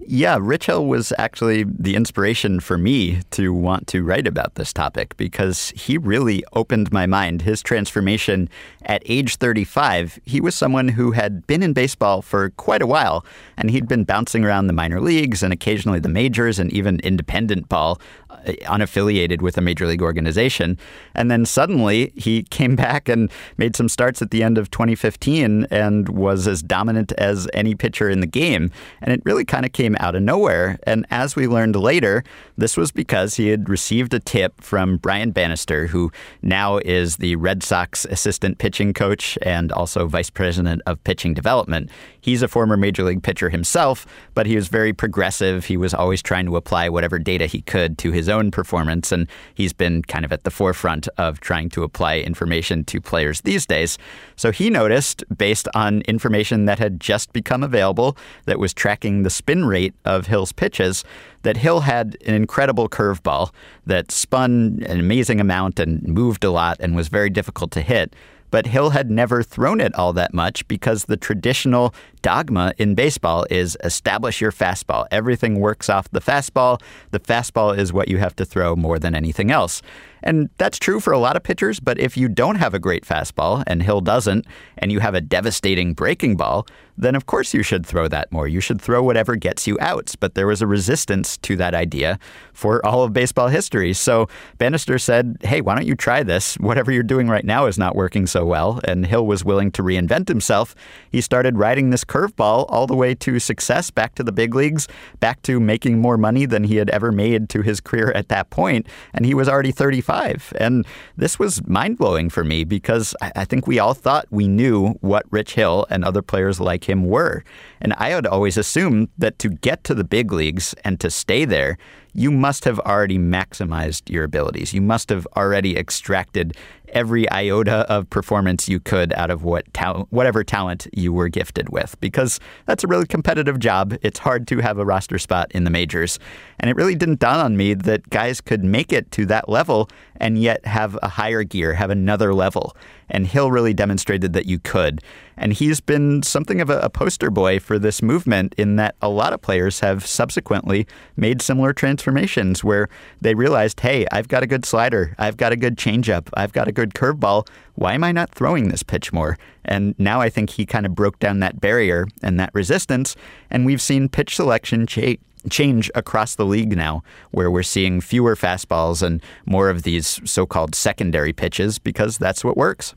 Yeah, 0.07 0.39
Rich 0.41 0.67
Hill 0.67 0.87
was 0.87 1.13
actually 1.19 1.65
the 1.65 1.95
inspiration 1.95 2.61
for 2.61 2.79
me 2.79 3.21
to 3.33 3.53
want 3.53 3.87
to 3.89 4.03
write 4.03 4.27
about 4.27 4.55
this 4.55 4.73
topic 4.73 5.17
because 5.17 5.73
he 5.77 5.99
really 5.99 6.43
opened 6.55 6.91
my 6.91 7.07
mind. 7.07 7.43
His 7.43 7.63
transformation 7.63 8.49
at 8.87 9.03
age 9.05 9.37
35, 9.37 10.19
he 10.25 10.41
was 10.41 10.55
someone 10.55 10.89
who 10.89 11.13
had 11.13 11.47
been 11.47 11.63
in 11.63 11.75
baseball 11.75 12.23
for 12.23 12.51
quite 12.51 12.83
a 12.83 12.87
while, 12.87 13.25
and 13.57 13.71
he'd 13.71 13.89
been 13.89 14.05
bouncing 14.05 14.45
around 14.45 14.69
the 14.69 14.73
minor 14.73 15.01
leagues 15.01 15.43
and 15.43 15.53
occasionally 15.53 16.01
the 16.01 16.09
majors 16.09 16.59
and 16.59 16.73
even 16.73 16.99
independent 17.01 17.69
ball 17.69 18.01
Uh, 18.31 18.53
unaffiliated 18.71 19.43
with 19.43 19.59
a 19.59 19.61
major 19.61 19.87
league 19.87 20.03
organization. 20.03 20.79
And 21.15 21.31
then 21.31 21.45
suddenly 21.45 22.13
he 22.15 22.45
came 22.45 22.77
back 22.77 23.09
and 23.09 23.31
made 23.59 23.77
some 23.77 23.89
starts 23.89 24.23
at 24.23 24.31
the 24.31 24.43
end 24.43 24.57
of 24.57 24.71
2015 24.71 25.67
and 25.71 26.09
was 26.09 26.47
as 26.47 26.63
dominant 26.63 27.13
as 27.13 27.49
any 27.53 27.75
pitcher 27.75 28.09
in 28.09 28.21
the 28.21 28.27
game. 28.27 28.71
And 29.03 29.13
it 29.13 29.21
really 29.25 29.45
kind 29.45 29.67
of 29.67 29.73
came 29.73 29.97
out 30.01 30.15
of 30.15 30.23
nowhere. 30.23 30.79
And 30.85 31.07
as 31.11 31.37
we 31.37 31.47
learned 31.47 31.77
later, 31.77 32.23
this 32.57 32.77
was 32.77 32.93
because 32.93 33.35
he 33.35 33.49
had 33.49 33.69
received 33.69 34.15
a 34.15 34.21
tip 34.21 34.61
from 34.61 34.97
Brian 34.97 35.33
Bannister, 35.33 35.89
who 35.89 36.13
now 36.41 36.79
is 36.79 37.17
the 37.17 37.37
Red 37.37 37.63
Sox 37.63 38.05
assistant 38.05 38.59
pitching 38.59 38.95
coach 38.95 39.39
and 39.43 39.73
also 39.73 40.07
vice 40.07 40.31
president 40.31 40.83
of 40.87 41.03
pitching 41.05 41.35
development. 41.35 41.91
He's 42.21 42.43
a 42.43 42.49
former 42.49 42.77
major 42.77 43.03
league 43.03 43.23
pitcher 43.23 43.51
himself, 43.51 44.07
but 44.35 44.47
he 44.47 44.57
was 44.57 44.69
very 44.69 44.93
progressive. 44.93 45.65
He 45.67 45.77
was 45.77 45.95
always 45.95 46.23
trying 46.23 46.47
to 46.47 46.57
apply 46.57 46.89
whatever 46.89 47.19
data 47.19 47.47
he 47.47 47.63
could 47.63 47.99
to 47.99 48.13
his 48.13 48.20
own 48.29 48.51
performance, 48.51 49.13
and 49.13 49.27
he's 49.55 49.73
been 49.73 50.03
kind 50.03 50.25
of 50.25 50.33
at 50.33 50.45
the 50.45 50.51
forefront 50.51 51.09
of 51.19 51.41
trying 51.41 51.69
to 51.71 51.83
apply 51.83 52.19
information 52.19 52.85
to 52.85 53.01
players 53.01 53.41
these 53.43 53.67
days. 53.67 53.99
So 54.37 54.51
he 54.51 54.71
noticed, 54.71 55.25
based 55.37 55.69
on 55.75 56.03
information 56.03 56.67
that 56.67 56.79
had 56.79 57.01
just 57.01 57.33
become 57.33 57.63
available 57.63 58.17
that 58.47 58.59
was 58.59 58.75
tracking 58.75 59.23
the 59.23 59.31
spin 59.31 59.65
rate 59.65 59.95
of 60.05 60.27
Hill's 60.27 60.53
pitches, 60.53 61.05
that 61.43 61.57
Hill 61.57 61.81
had 61.81 62.17
an 62.27 62.35
incredible 62.35 62.89
curveball 62.89 63.51
that 63.87 64.11
spun 64.11 64.83
an 64.87 65.01
amazing 65.01 65.41
amount 65.41 65.81
and 65.81 66.03
moved 66.07 66.45
a 66.45 66.51
lot 66.51 66.77
and 66.81 66.95
was 66.95 67.09
very 67.09 67.31
difficult 67.31 67.71
to 67.73 67.81
hit. 67.81 68.15
But 68.51 68.67
Hill 68.67 68.91
had 68.91 69.11
never 69.11 69.43
thrown 69.43 69.81
it 69.81 69.95
all 69.95 70.13
that 70.15 70.35
much 70.35 70.67
because 70.69 71.05
the 71.05 71.17
traditional 71.17 71.95
dogma 72.23 72.75
in 72.79 72.95
baseball 72.95 73.47
is 73.51 73.77
establish 73.85 74.41
your 74.41 74.53
fastball. 74.53 75.07
Everything 75.11 75.61
works 75.61 75.89
off 75.89 76.11
the 76.11 76.21
fastball. 76.21 76.81
The 77.11 77.21
fastball 77.21 77.77
is 77.77 77.93
what 77.93 78.09
you 78.09 78.19
have 78.19 78.37
to 78.37 78.45
throw 78.45 78.77
more 78.77 78.99
than 78.99 79.15
anything 79.15 79.51
else. 79.51 79.83
And 80.23 80.51
that's 80.59 80.79
true 80.79 81.01
for 81.01 81.13
a 81.13 81.19
lot 81.19 81.37
of 81.37 81.43
pitchers, 81.43 81.81
but 81.81 81.99
if 81.99 82.17
you 82.17 82.29
don't 82.29 82.57
have 82.57 82.75
a 82.75 82.79
great 82.79 83.05
fastball, 83.05 83.63
and 83.67 83.83
Hill 83.83 84.01
doesn't, 84.01 84.47
and 84.79 84.93
you 84.93 85.01
have 85.01 85.15
a 85.15 85.21
devastating 85.21 85.95
breaking 85.95 86.37
ball, 86.37 86.67
then 87.01 87.15
of 87.15 87.25
course 87.25 87.55
you 87.55 87.63
should 87.63 87.87
throw 87.87 88.09
that 88.09 88.31
more. 88.31 88.47
You 88.47 88.61
should 88.61 88.81
throw 88.81 89.03
whatever 89.03 89.35
gets 89.35 89.67
you 89.67 89.79
outs. 89.81 90.17
But 90.17 90.35
there 90.35 90.47
was 90.47 90.61
a 90.61 90.67
resistance 90.67 91.39
to 91.39 91.57
that 91.57 91.75
idea 91.75 92.19
for 92.53 92.85
all 92.85 93.03
of 93.03 93.15
baseball 93.15 93.49
history. 93.49 93.95
So 93.95 94.29
Bannister 94.59 94.99
said, 94.99 95.39
hey, 95.41 95.63
why 95.63 95.75
don't 95.75 95.87
you 95.87 95.95
try 95.95 96.23
this? 96.23 96.57
Whatever 96.57 96.93
you're 96.93 97.03
doing 97.03 97.29
right 97.29 97.45
now 97.45 97.67
is 97.67 97.79
not 97.79 97.97
working 97.97 98.27
so 98.27 98.45
well. 98.45 98.81
And 98.85 99.07
Hill 99.07 99.27
was 99.27 99.45
willing 99.45 99.71
to 99.73 99.83
reinvent 99.83 100.29
himself. 100.29 100.75
He 101.11 101.23
started 101.23 101.57
riding 101.57 101.89
this 101.89 102.05
curveball 102.05 102.67
all 102.69 102.87
the 102.87 102.97
way 102.97 103.15
to 103.15 103.39
success, 103.39 103.91
back 103.91 104.15
to 104.17 104.23
the 104.23 104.33
big 104.33 104.55
leagues, 104.55 104.87
back 105.21 105.41
to 105.43 105.59
making 105.59 105.99
more 105.99 106.19
money 106.19 106.45
than 106.45 106.65
he 106.65 106.77
had 106.77 106.91
ever 106.91 107.11
made 107.11 107.49
to 107.51 107.63
his 107.63 107.81
career 107.81 108.13
at 108.13 108.29
that 108.29 108.51
point. 108.51 108.87
And 109.15 109.25
he 109.25 109.33
was 109.33 109.49
already 109.49 109.73
35. 109.73 110.10
And 110.57 110.87
this 111.17 111.39
was 111.39 111.67
mind 111.67 111.99
blowing 111.99 112.31
for 112.31 112.45
me 112.45 112.65
because 112.65 113.15
I 113.21 113.45
think 113.45 113.67
we 113.67 113.79
all 113.79 113.95
thought 113.95 114.27
we 114.31 114.49
knew 114.49 114.91
what 115.01 115.25
Rich 115.31 115.55
Hill 115.55 115.87
and 115.91 116.05
other 116.05 116.23
players 116.23 116.61
like 116.61 116.89
him 116.89 117.05
were. 117.05 117.45
And 117.81 117.93
I 117.95 118.11
had 118.11 118.27
always 118.27 118.57
assumed 118.57 119.09
that 119.19 119.39
to 119.39 119.49
get 119.49 119.85
to 119.85 119.95
the 119.95 120.05
big 120.05 120.33
leagues 120.33 120.75
and 120.85 120.99
to 121.01 121.11
stay 121.11 121.45
there, 121.45 121.79
you 122.13 122.31
must 122.31 122.65
have 122.65 122.81
already 122.81 123.19
maximized 123.19 124.11
your 124.11 124.25
abilities. 124.25 124.75
You 124.75 124.81
must 124.81 125.11
have 125.11 125.27
already 125.37 125.77
extracted 125.77 126.57
every 126.93 127.31
iota 127.31 127.87
of 127.91 128.09
performance 128.11 128.69
you 128.69 128.81
could 128.81 129.13
out 129.15 129.31
of 129.31 129.43
what 129.45 129.73
ta- 129.73 130.05
whatever 130.11 130.45
talent 130.45 130.87
you 130.93 131.13
were 131.13 131.29
gifted 131.29 131.69
with 131.71 131.97
because 132.01 132.41
that's 132.67 132.85
a 132.85 132.87
really 132.87 133.07
competitive 133.07 133.59
job. 133.59 133.97
It's 134.03 134.19
hard 134.19 134.47
to 134.49 134.59
have 134.59 134.79
a 134.79 134.85
roster 134.85 135.19
spot 135.19 135.51
in 135.53 135.65
the 135.65 135.71
majors. 135.71 136.19
And 136.59 136.71
it 136.71 136.77
really 136.77 136.95
didn't 136.95 137.21
dawn 137.21 137.41
on 137.41 137.57
me 137.57 137.75
that 137.75 138.09
guys 138.11 138.41
could 138.41 138.65
make 138.65 138.93
it 138.93 139.11
to 139.13 139.27
that 139.27 139.49
level 139.49 139.89
and 140.17 140.39
yet 140.39 140.65
have 140.67 140.99
a 141.03 141.09
higher 141.09 141.43
gear, 141.43 141.75
have 141.75 141.91
another 141.91 142.35
level. 142.35 142.77
And 143.11 143.27
Hill 143.27 143.51
really 143.51 143.75
demonstrated 143.75 144.33
that 144.33 144.47
you 144.47 144.59
could. 144.59 145.03
And 145.37 145.53
he's 145.53 145.81
been 145.81 146.23
something 146.23 146.61
of 146.61 146.69
a, 146.71 146.81
a, 146.81 146.91
poster 146.91 147.31
boy 147.31 147.59
for 147.59 147.79
this 147.79 148.03
movement 148.03 148.55
in 148.59 148.77
that 148.77 148.95
a 149.01 149.09
lot 149.09 149.33
of 149.33 149.41
players 149.41 149.81
have 149.81 150.05
subsequently 150.07 150.87
made 151.17 151.41
similar 151.41 151.73
transformations 151.73 152.63
where 152.63 152.89
they 153.21 153.35
realized, 153.35 153.81
hey, 153.81 154.07
I've 154.13 154.29
got 154.29 154.43
a 154.43 154.47
good 154.47 154.67
slider, 154.67 155.15
I've 155.19 155.39
got 155.39 155.53
a 155.53 155.57
good 155.57 155.77
changeup, 155.77 156.29
I've 156.35 156.53
got 156.53 156.69
a 156.69 156.73
good 156.73 156.95
curveball. 156.95 157.49
Why 157.75 157.95
am 157.95 158.05
I 158.05 158.13
not 158.13 158.31
throwing 158.31 158.69
this 158.69 158.83
pitch 158.83 159.13
more? 159.13 159.39
And 159.65 159.95
now 159.99 160.21
I 160.21 160.29
think 160.29 160.51
he 160.51 160.67
kind 160.67 160.85
of 160.85 160.95
broke 160.95 161.19
down 161.19 161.41
that 161.41 161.61
barrier 161.61 162.07
and 162.23 162.39
that 162.39 162.51
resistance. 162.53 163.17
And 163.51 163.65
we've 163.65 163.83
seen 163.83 164.09
pitch 164.09 164.37
selection 164.37 164.87
change 164.87 165.21
change 165.49 165.91
across 165.95 166.35
the 166.35 166.45
league 166.45 166.77
now, 166.77 167.03
where 167.31 167.51
we're 167.51 167.63
seeing 167.63 168.01
fewer 168.01 168.37
fastballs 168.37 169.03
and 169.03 169.23
more 169.47 169.71
of 169.71 169.85
these 169.85 170.21
so 170.31 170.45
called 170.45 170.75
secondary 170.75 171.33
pitches 171.33 171.79
because 171.79 172.19
that's 172.19 172.45
what 172.45 172.57
works. 172.57 172.95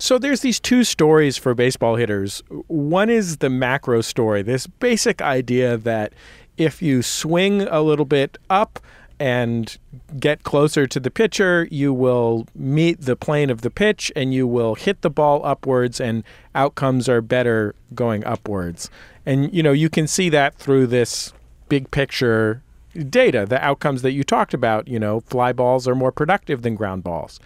So 0.00 0.16
there's 0.16 0.40
these 0.42 0.60
two 0.60 0.84
stories 0.84 1.36
for 1.36 1.54
baseball 1.54 1.96
hitters. 1.96 2.42
One 2.68 3.10
is 3.10 3.38
the 3.38 3.50
macro 3.50 4.00
story, 4.00 4.42
this 4.42 4.68
basic 4.68 5.20
idea 5.20 5.76
that 5.76 6.12
if 6.56 6.80
you 6.80 7.02
swing 7.02 7.62
a 7.62 7.82
little 7.82 8.04
bit 8.04 8.38
up 8.48 8.78
and 9.18 9.76
get 10.20 10.44
closer 10.44 10.86
to 10.86 11.00
the 11.00 11.10
pitcher, 11.10 11.66
you 11.72 11.92
will 11.92 12.46
meet 12.54 13.00
the 13.00 13.16
plane 13.16 13.50
of 13.50 13.62
the 13.62 13.70
pitch 13.70 14.12
and 14.14 14.32
you 14.32 14.46
will 14.46 14.76
hit 14.76 15.02
the 15.02 15.10
ball 15.10 15.44
upwards 15.44 16.00
and 16.00 16.22
outcomes 16.54 17.08
are 17.08 17.20
better 17.20 17.74
going 17.92 18.24
upwards. 18.24 18.90
And 19.26 19.52
you 19.52 19.64
know, 19.64 19.72
you 19.72 19.90
can 19.90 20.06
see 20.06 20.28
that 20.28 20.54
through 20.54 20.86
this 20.86 21.32
big 21.68 21.90
picture 21.90 22.62
data, 23.10 23.46
the 23.46 23.62
outcomes 23.64 24.02
that 24.02 24.12
you 24.12 24.22
talked 24.22 24.54
about, 24.54 24.86
you 24.86 25.00
know, 25.00 25.20
fly 25.20 25.52
balls 25.52 25.88
are 25.88 25.96
more 25.96 26.12
productive 26.12 26.62
than 26.62 26.76
ground 26.76 27.02
balls. 27.02 27.40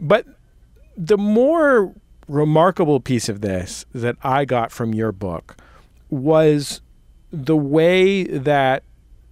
But 0.00 0.26
the 0.96 1.18
more 1.18 1.92
remarkable 2.28 3.00
piece 3.00 3.28
of 3.28 3.40
this 3.40 3.84
that 3.94 4.16
I 4.22 4.44
got 4.44 4.72
from 4.72 4.94
your 4.94 5.12
book 5.12 5.56
was 6.10 6.80
the 7.30 7.56
way 7.56 8.24
that 8.24 8.82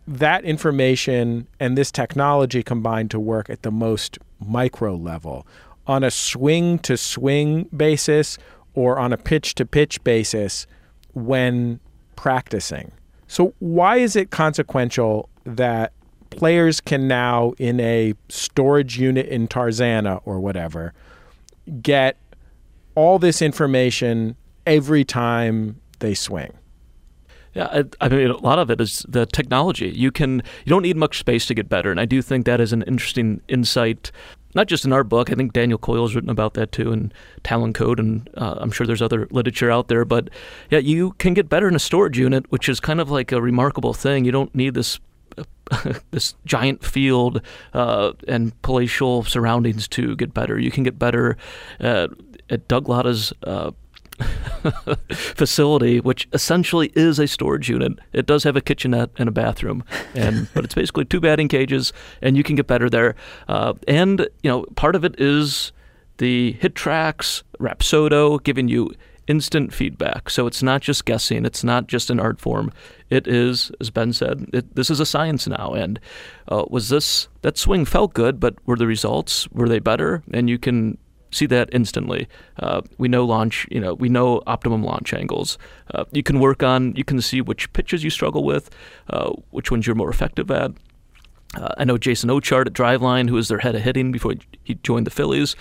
that 0.06 0.44
information 0.44 1.48
and 1.58 1.78
this 1.78 1.90
technology 1.90 2.62
combined 2.62 3.10
to 3.10 3.18
work 3.18 3.48
at 3.48 3.62
the 3.62 3.70
most 3.70 4.18
micro 4.46 4.94
level 4.94 5.46
on 5.86 6.04
a 6.04 6.10
swing 6.10 6.78
to 6.80 6.96
swing 6.96 7.64
basis 7.76 8.38
or 8.74 8.98
on 8.98 9.12
a 9.12 9.16
pitch 9.16 9.54
to 9.54 9.64
pitch 9.64 10.02
basis 10.04 10.66
when 11.14 11.80
practicing. 12.16 12.92
So, 13.26 13.54
why 13.58 13.96
is 13.96 14.16
it 14.16 14.30
consequential 14.30 15.28
that 15.44 15.92
players 16.30 16.80
can 16.80 17.08
now, 17.08 17.54
in 17.58 17.80
a 17.80 18.14
storage 18.28 18.98
unit 18.98 19.26
in 19.26 19.48
Tarzana 19.48 20.20
or 20.24 20.40
whatever, 20.40 20.92
get 21.82 22.16
all 22.94 23.18
this 23.18 23.42
information 23.42 24.36
every 24.66 25.04
time 25.04 25.80
they 25.98 26.14
swing? 26.14 26.52
Yeah, 27.54 27.68
I, 27.70 28.06
I, 28.06 28.08
mean, 28.08 28.30
a 28.30 28.36
lot 28.36 28.58
of 28.58 28.68
it 28.70 28.80
is 28.80 29.06
the 29.08 29.26
technology. 29.26 29.88
You 29.88 30.10
can 30.10 30.42
you 30.64 30.70
don't 30.70 30.82
need 30.82 30.96
much 30.96 31.18
space 31.18 31.46
to 31.46 31.54
get 31.54 31.68
better, 31.68 31.90
and 31.90 32.00
I 32.00 32.04
do 32.04 32.20
think 32.20 32.46
that 32.46 32.60
is 32.60 32.72
an 32.72 32.82
interesting 32.82 33.40
insight. 33.48 34.10
Not 34.56 34.66
just 34.66 34.84
in 34.84 34.92
our 34.92 35.04
book, 35.04 35.30
I 35.30 35.34
think 35.34 35.52
Daniel 35.52 35.78
Coyle 35.78 36.06
has 36.06 36.14
written 36.14 36.30
about 36.30 36.54
that 36.54 36.72
too, 36.72 36.92
and 36.92 37.14
Talent 37.44 37.76
Code, 37.76 38.00
and 38.00 38.28
uh, 38.36 38.56
I'm 38.58 38.72
sure 38.72 38.86
there's 38.86 39.02
other 39.02 39.28
literature 39.30 39.70
out 39.70 39.86
there. 39.86 40.04
But 40.04 40.30
yeah, 40.70 40.80
you 40.80 41.12
can 41.18 41.32
get 41.32 41.48
better 41.48 41.68
in 41.68 41.76
a 41.76 41.80
storage 41.80 42.18
unit, 42.18 42.50
which 42.50 42.68
is 42.68 42.80
kind 42.80 43.00
of 43.00 43.08
like 43.08 43.30
a 43.30 43.40
remarkable 43.40 43.94
thing. 43.94 44.24
You 44.24 44.32
don't 44.32 44.54
need 44.54 44.74
this 44.74 44.98
this 46.10 46.34
giant 46.44 46.84
field 46.84 47.40
uh, 47.72 48.12
and 48.28 48.60
palatial 48.62 49.24
surroundings 49.24 49.88
to 49.88 50.16
get 50.16 50.34
better. 50.34 50.58
You 50.58 50.70
can 50.70 50.84
get 50.84 50.98
better 50.98 51.36
at, 51.80 52.10
at 52.50 52.68
Doug 52.68 52.86
Latta's 52.86 53.32
uh, 53.44 53.70
facility, 55.12 56.00
which 56.00 56.28
essentially 56.32 56.92
is 56.94 57.18
a 57.18 57.26
storage 57.26 57.68
unit. 57.68 57.98
It 58.12 58.26
does 58.26 58.44
have 58.44 58.56
a 58.56 58.60
kitchenette 58.60 59.10
and 59.18 59.28
a 59.28 59.32
bathroom, 59.32 59.84
and 60.14 60.48
but 60.54 60.64
it's 60.64 60.74
basically 60.74 61.04
two 61.04 61.20
batting 61.20 61.48
cages, 61.48 61.92
and 62.22 62.36
you 62.36 62.42
can 62.42 62.56
get 62.56 62.66
better 62.66 62.88
there. 62.88 63.14
Uh, 63.48 63.74
and 63.88 64.20
you 64.42 64.50
know, 64.50 64.64
part 64.76 64.96
of 64.96 65.04
it 65.04 65.20
is 65.20 65.72
the 66.18 66.56
HitTrax, 66.60 67.42
Rapsodo, 67.58 68.42
giving 68.42 68.68
you 68.68 68.92
instant 69.26 69.72
feedback. 69.72 70.30
So 70.30 70.46
it's 70.46 70.62
not 70.62 70.82
just 70.82 71.04
guessing. 71.04 71.44
It's 71.44 71.64
not 71.64 71.86
just 71.86 72.10
an 72.10 72.20
art 72.20 72.40
form. 72.40 72.72
It 73.10 73.26
is, 73.26 73.70
as 73.80 73.90
Ben 73.90 74.12
said, 74.12 74.46
it, 74.52 74.74
this 74.74 74.90
is 74.90 75.00
a 75.00 75.06
science 75.06 75.46
now. 75.46 75.72
And 75.72 76.00
uh, 76.48 76.64
was 76.68 76.88
this 76.88 77.28
that 77.42 77.58
swing 77.58 77.84
felt 77.84 78.14
good, 78.14 78.40
but 78.40 78.54
were 78.66 78.76
the 78.76 78.86
results 78.86 79.48
were 79.50 79.68
they 79.68 79.78
better? 79.78 80.22
And 80.32 80.48
you 80.50 80.58
can 80.58 80.98
see 81.30 81.46
that 81.46 81.68
instantly. 81.72 82.28
Uh, 82.58 82.82
we 82.96 83.08
know 83.08 83.24
launch, 83.24 83.66
you 83.70 83.80
know, 83.80 83.94
we 83.94 84.08
know 84.08 84.42
optimum 84.46 84.84
launch 84.84 85.12
angles. 85.12 85.58
Uh, 85.92 86.04
you 86.12 86.22
can 86.22 86.38
work 86.38 86.62
on, 86.62 86.94
you 86.94 87.04
can 87.04 87.20
see 87.20 87.40
which 87.40 87.72
pitches 87.72 88.04
you 88.04 88.10
struggle 88.10 88.44
with, 88.44 88.70
uh, 89.10 89.30
which 89.50 89.70
ones 89.70 89.86
you're 89.86 89.96
more 89.96 90.10
effective 90.10 90.50
at. 90.50 90.70
Uh, 91.56 91.68
I 91.78 91.84
know 91.84 91.98
Jason 91.98 92.30
Ochart 92.30 92.66
at 92.66 92.72
Driveline, 92.72 93.28
who 93.28 93.34
was 93.34 93.48
their 93.48 93.58
head 93.58 93.74
of 93.74 93.82
hitting 93.82 94.12
before 94.12 94.34
he 94.62 94.74
joined 94.74 95.06
the 95.06 95.10
Phillies. 95.10 95.54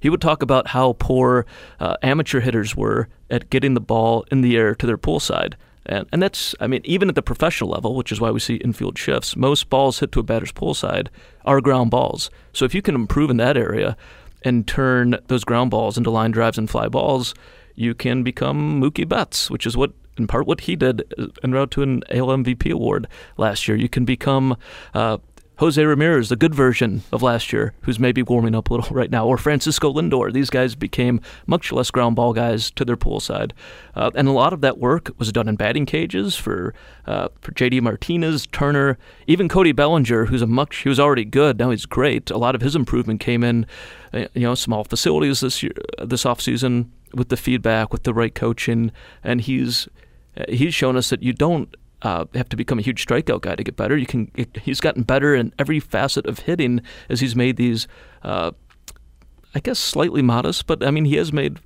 He 0.00 0.08
would 0.08 0.20
talk 0.20 0.42
about 0.42 0.68
how 0.68 0.94
poor 0.98 1.46
uh, 1.78 1.96
amateur 2.02 2.40
hitters 2.40 2.76
were 2.76 3.08
at 3.30 3.50
getting 3.50 3.74
the 3.74 3.80
ball 3.80 4.24
in 4.30 4.40
the 4.40 4.56
air 4.56 4.74
to 4.74 4.86
their 4.86 4.96
pull 4.96 5.20
side. 5.20 5.56
And, 5.86 6.06
and 6.12 6.22
that's, 6.22 6.54
I 6.60 6.66
mean, 6.66 6.82
even 6.84 7.08
at 7.08 7.14
the 7.14 7.22
professional 7.22 7.70
level, 7.70 7.94
which 7.94 8.12
is 8.12 8.20
why 8.20 8.30
we 8.30 8.40
see 8.40 8.56
infield 8.56 8.98
shifts, 8.98 9.36
most 9.36 9.68
balls 9.70 10.00
hit 10.00 10.12
to 10.12 10.20
a 10.20 10.22
batter's 10.22 10.52
pull 10.52 10.74
side 10.74 11.10
are 11.44 11.60
ground 11.60 11.90
balls. 11.90 12.30
So 12.52 12.64
if 12.64 12.74
you 12.74 12.82
can 12.82 12.94
improve 12.94 13.30
in 13.30 13.38
that 13.38 13.56
area 13.56 13.96
and 14.42 14.66
turn 14.66 15.18
those 15.26 15.44
ground 15.44 15.70
balls 15.70 15.98
into 15.98 16.10
line 16.10 16.30
drives 16.30 16.58
and 16.58 16.68
fly 16.68 16.88
balls, 16.88 17.34
you 17.74 17.94
can 17.94 18.22
become 18.22 18.80
Mookie 18.80 19.08
Betts, 19.08 19.50
which 19.50 19.66
is 19.66 19.76
what 19.76 19.92
in 20.18 20.26
part 20.26 20.46
what 20.46 20.60
he 20.62 20.76
did 20.76 21.02
en 21.42 21.52
route 21.52 21.70
to 21.70 21.82
an 21.82 22.02
AL 22.10 22.26
MVP 22.26 22.70
award 22.70 23.08
last 23.38 23.66
year. 23.66 23.76
You 23.76 23.88
can 23.88 24.04
become 24.04 24.56
uh, 24.92 25.16
Jose 25.60 25.84
Ramirez, 25.84 26.30
the 26.30 26.36
good 26.36 26.54
version 26.54 27.02
of 27.12 27.22
last 27.22 27.52
year, 27.52 27.74
who's 27.82 28.00
maybe 28.00 28.22
warming 28.22 28.54
up 28.54 28.70
a 28.70 28.74
little 28.74 28.94
right 28.96 29.10
now, 29.10 29.26
or 29.26 29.36
Francisco 29.36 29.92
Lindor. 29.92 30.32
These 30.32 30.48
guys 30.48 30.74
became 30.74 31.20
much 31.46 31.70
less 31.70 31.90
ground 31.90 32.16
ball 32.16 32.32
guys 32.32 32.70
to 32.70 32.84
their 32.86 32.96
pull 32.96 33.20
side, 33.20 33.52
uh, 33.94 34.10
and 34.14 34.26
a 34.26 34.32
lot 34.32 34.54
of 34.54 34.62
that 34.62 34.78
work 34.78 35.10
was 35.18 35.30
done 35.32 35.48
in 35.48 35.56
batting 35.56 35.84
cages 35.84 36.34
for 36.34 36.72
uh, 37.06 37.28
for 37.42 37.52
JD 37.52 37.82
Martinez, 37.82 38.46
Turner, 38.46 38.96
even 39.26 39.50
Cody 39.50 39.72
Bellinger, 39.72 40.24
who's 40.24 40.40
a 40.40 40.46
much 40.46 40.78
he 40.78 40.88
was 40.88 40.98
already 40.98 41.26
good. 41.26 41.58
Now 41.58 41.68
he's 41.68 41.84
great. 41.84 42.30
A 42.30 42.38
lot 42.38 42.54
of 42.54 42.62
his 42.62 42.74
improvement 42.74 43.20
came 43.20 43.44
in, 43.44 43.66
uh, 44.14 44.28
you 44.32 44.40
know, 44.40 44.54
small 44.54 44.84
facilities 44.84 45.40
this 45.40 45.62
year, 45.62 45.74
this 46.02 46.24
offseason 46.24 46.88
with 47.12 47.28
the 47.28 47.36
feedback, 47.36 47.92
with 47.92 48.04
the 48.04 48.14
right 48.14 48.34
coaching, 48.34 48.92
and 49.22 49.42
he's 49.42 49.90
he's 50.48 50.72
shown 50.72 50.96
us 50.96 51.10
that 51.10 51.22
you 51.22 51.34
don't 51.34 51.76
uh, 52.02 52.24
have 52.34 52.48
to 52.48 52.56
become 52.56 52.78
a 52.78 52.82
huge 52.82 53.04
strikeout 53.06 53.42
guy 53.42 53.56
to 53.56 53.64
get 53.64 53.76
better. 53.76 53.96
You 53.96 54.06
can. 54.06 54.30
He's 54.62 54.80
gotten 54.80 55.02
better 55.02 55.34
in 55.34 55.52
every 55.58 55.80
facet 55.80 56.26
of 56.26 56.40
hitting 56.40 56.80
as 57.08 57.20
he's 57.20 57.36
made 57.36 57.56
these. 57.56 57.86
Uh, 58.22 58.52
I 59.54 59.60
guess 59.60 59.78
slightly 59.78 60.22
modest, 60.22 60.66
but 60.66 60.84
I 60.84 60.90
mean 60.90 61.04
he 61.04 61.16
has 61.16 61.32
made 61.32 61.58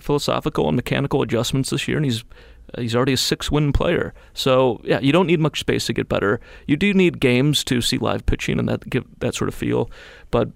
philosophical 0.00 0.68
and 0.68 0.76
mechanical 0.76 1.22
adjustments 1.22 1.70
this 1.70 1.88
year, 1.88 1.96
and 1.96 2.04
he's 2.04 2.24
he's 2.76 2.94
already 2.94 3.14
a 3.14 3.16
six-win 3.16 3.72
player. 3.72 4.14
So 4.34 4.80
yeah, 4.84 5.00
you 5.00 5.12
don't 5.12 5.26
need 5.26 5.40
much 5.40 5.60
space 5.60 5.86
to 5.86 5.92
get 5.92 6.08
better. 6.08 6.40
You 6.66 6.76
do 6.76 6.92
need 6.92 7.20
games 7.20 7.64
to 7.64 7.80
see 7.80 7.98
live 7.98 8.26
pitching 8.26 8.58
and 8.58 8.68
that 8.68 8.88
give 8.88 9.04
that 9.20 9.34
sort 9.34 9.48
of 9.48 9.54
feel, 9.54 9.90
but. 10.30 10.50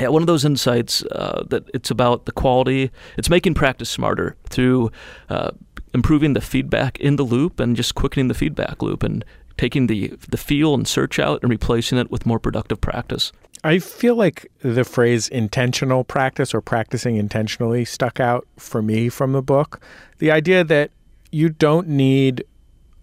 Yeah, 0.00 0.08
one 0.08 0.22
of 0.22 0.26
those 0.26 0.46
insights 0.46 1.04
uh, 1.12 1.44
that 1.50 1.64
it's 1.74 1.90
about 1.90 2.24
the 2.24 2.32
quality. 2.32 2.90
It's 3.18 3.28
making 3.28 3.52
practice 3.52 3.90
smarter 3.90 4.36
through 4.48 4.90
uh, 5.28 5.50
improving 5.94 6.32
the 6.32 6.40
feedback 6.40 6.98
in 6.98 7.16
the 7.16 7.22
loop 7.22 7.60
and 7.60 7.76
just 7.76 7.94
quickening 7.94 8.28
the 8.28 8.34
feedback 8.34 8.82
loop 8.82 9.02
and 9.02 9.24
taking 9.56 9.86
the 9.86 10.08
the 10.28 10.36
feel 10.36 10.74
and 10.74 10.88
search 10.88 11.18
out 11.18 11.40
and 11.42 11.50
replacing 11.50 11.98
it 11.98 12.10
with 12.10 12.26
more 12.26 12.38
productive 12.38 12.80
practice. 12.80 13.32
I 13.64 13.78
feel 13.78 14.16
like 14.16 14.50
the 14.60 14.84
phrase 14.84 15.28
intentional 15.28 16.02
practice 16.02 16.52
or 16.52 16.60
practicing 16.60 17.16
intentionally 17.16 17.84
stuck 17.84 18.18
out 18.18 18.46
for 18.56 18.82
me 18.82 19.08
from 19.08 19.32
the 19.32 19.42
book. 19.42 19.80
The 20.18 20.32
idea 20.32 20.64
that 20.64 20.90
you 21.30 21.48
don't 21.48 21.86
need 21.88 22.44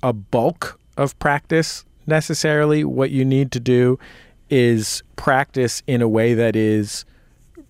a 0.03 0.11
bulk 0.11 0.79
of 0.97 1.17
practice 1.19 1.85
necessarily. 2.05 2.83
What 2.83 3.11
you 3.11 3.23
need 3.23 3.51
to 3.53 3.59
do 3.59 3.99
is 4.49 5.03
practice 5.15 5.81
in 5.87 6.01
a 6.01 6.07
way 6.07 6.33
that 6.33 6.55
is 6.55 7.05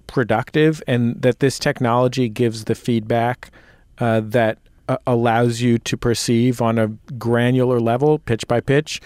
productive 0.08 0.82
and 0.88 1.22
that 1.22 1.40
this 1.40 1.60
technology 1.60 2.30
gives 2.30 2.66
the 2.66 2.76
feedback 2.76 3.52
uh, 4.00 4.22
that 4.24 4.58
allows 5.06 5.62
you 5.62 5.78
to 5.80 5.98
perceive 5.98 6.62
on 6.62 6.78
a 6.78 6.88
granular 7.18 7.80
level, 7.80 8.20
pitch 8.20 8.48
by 8.48 8.60
pitch, 8.60 9.02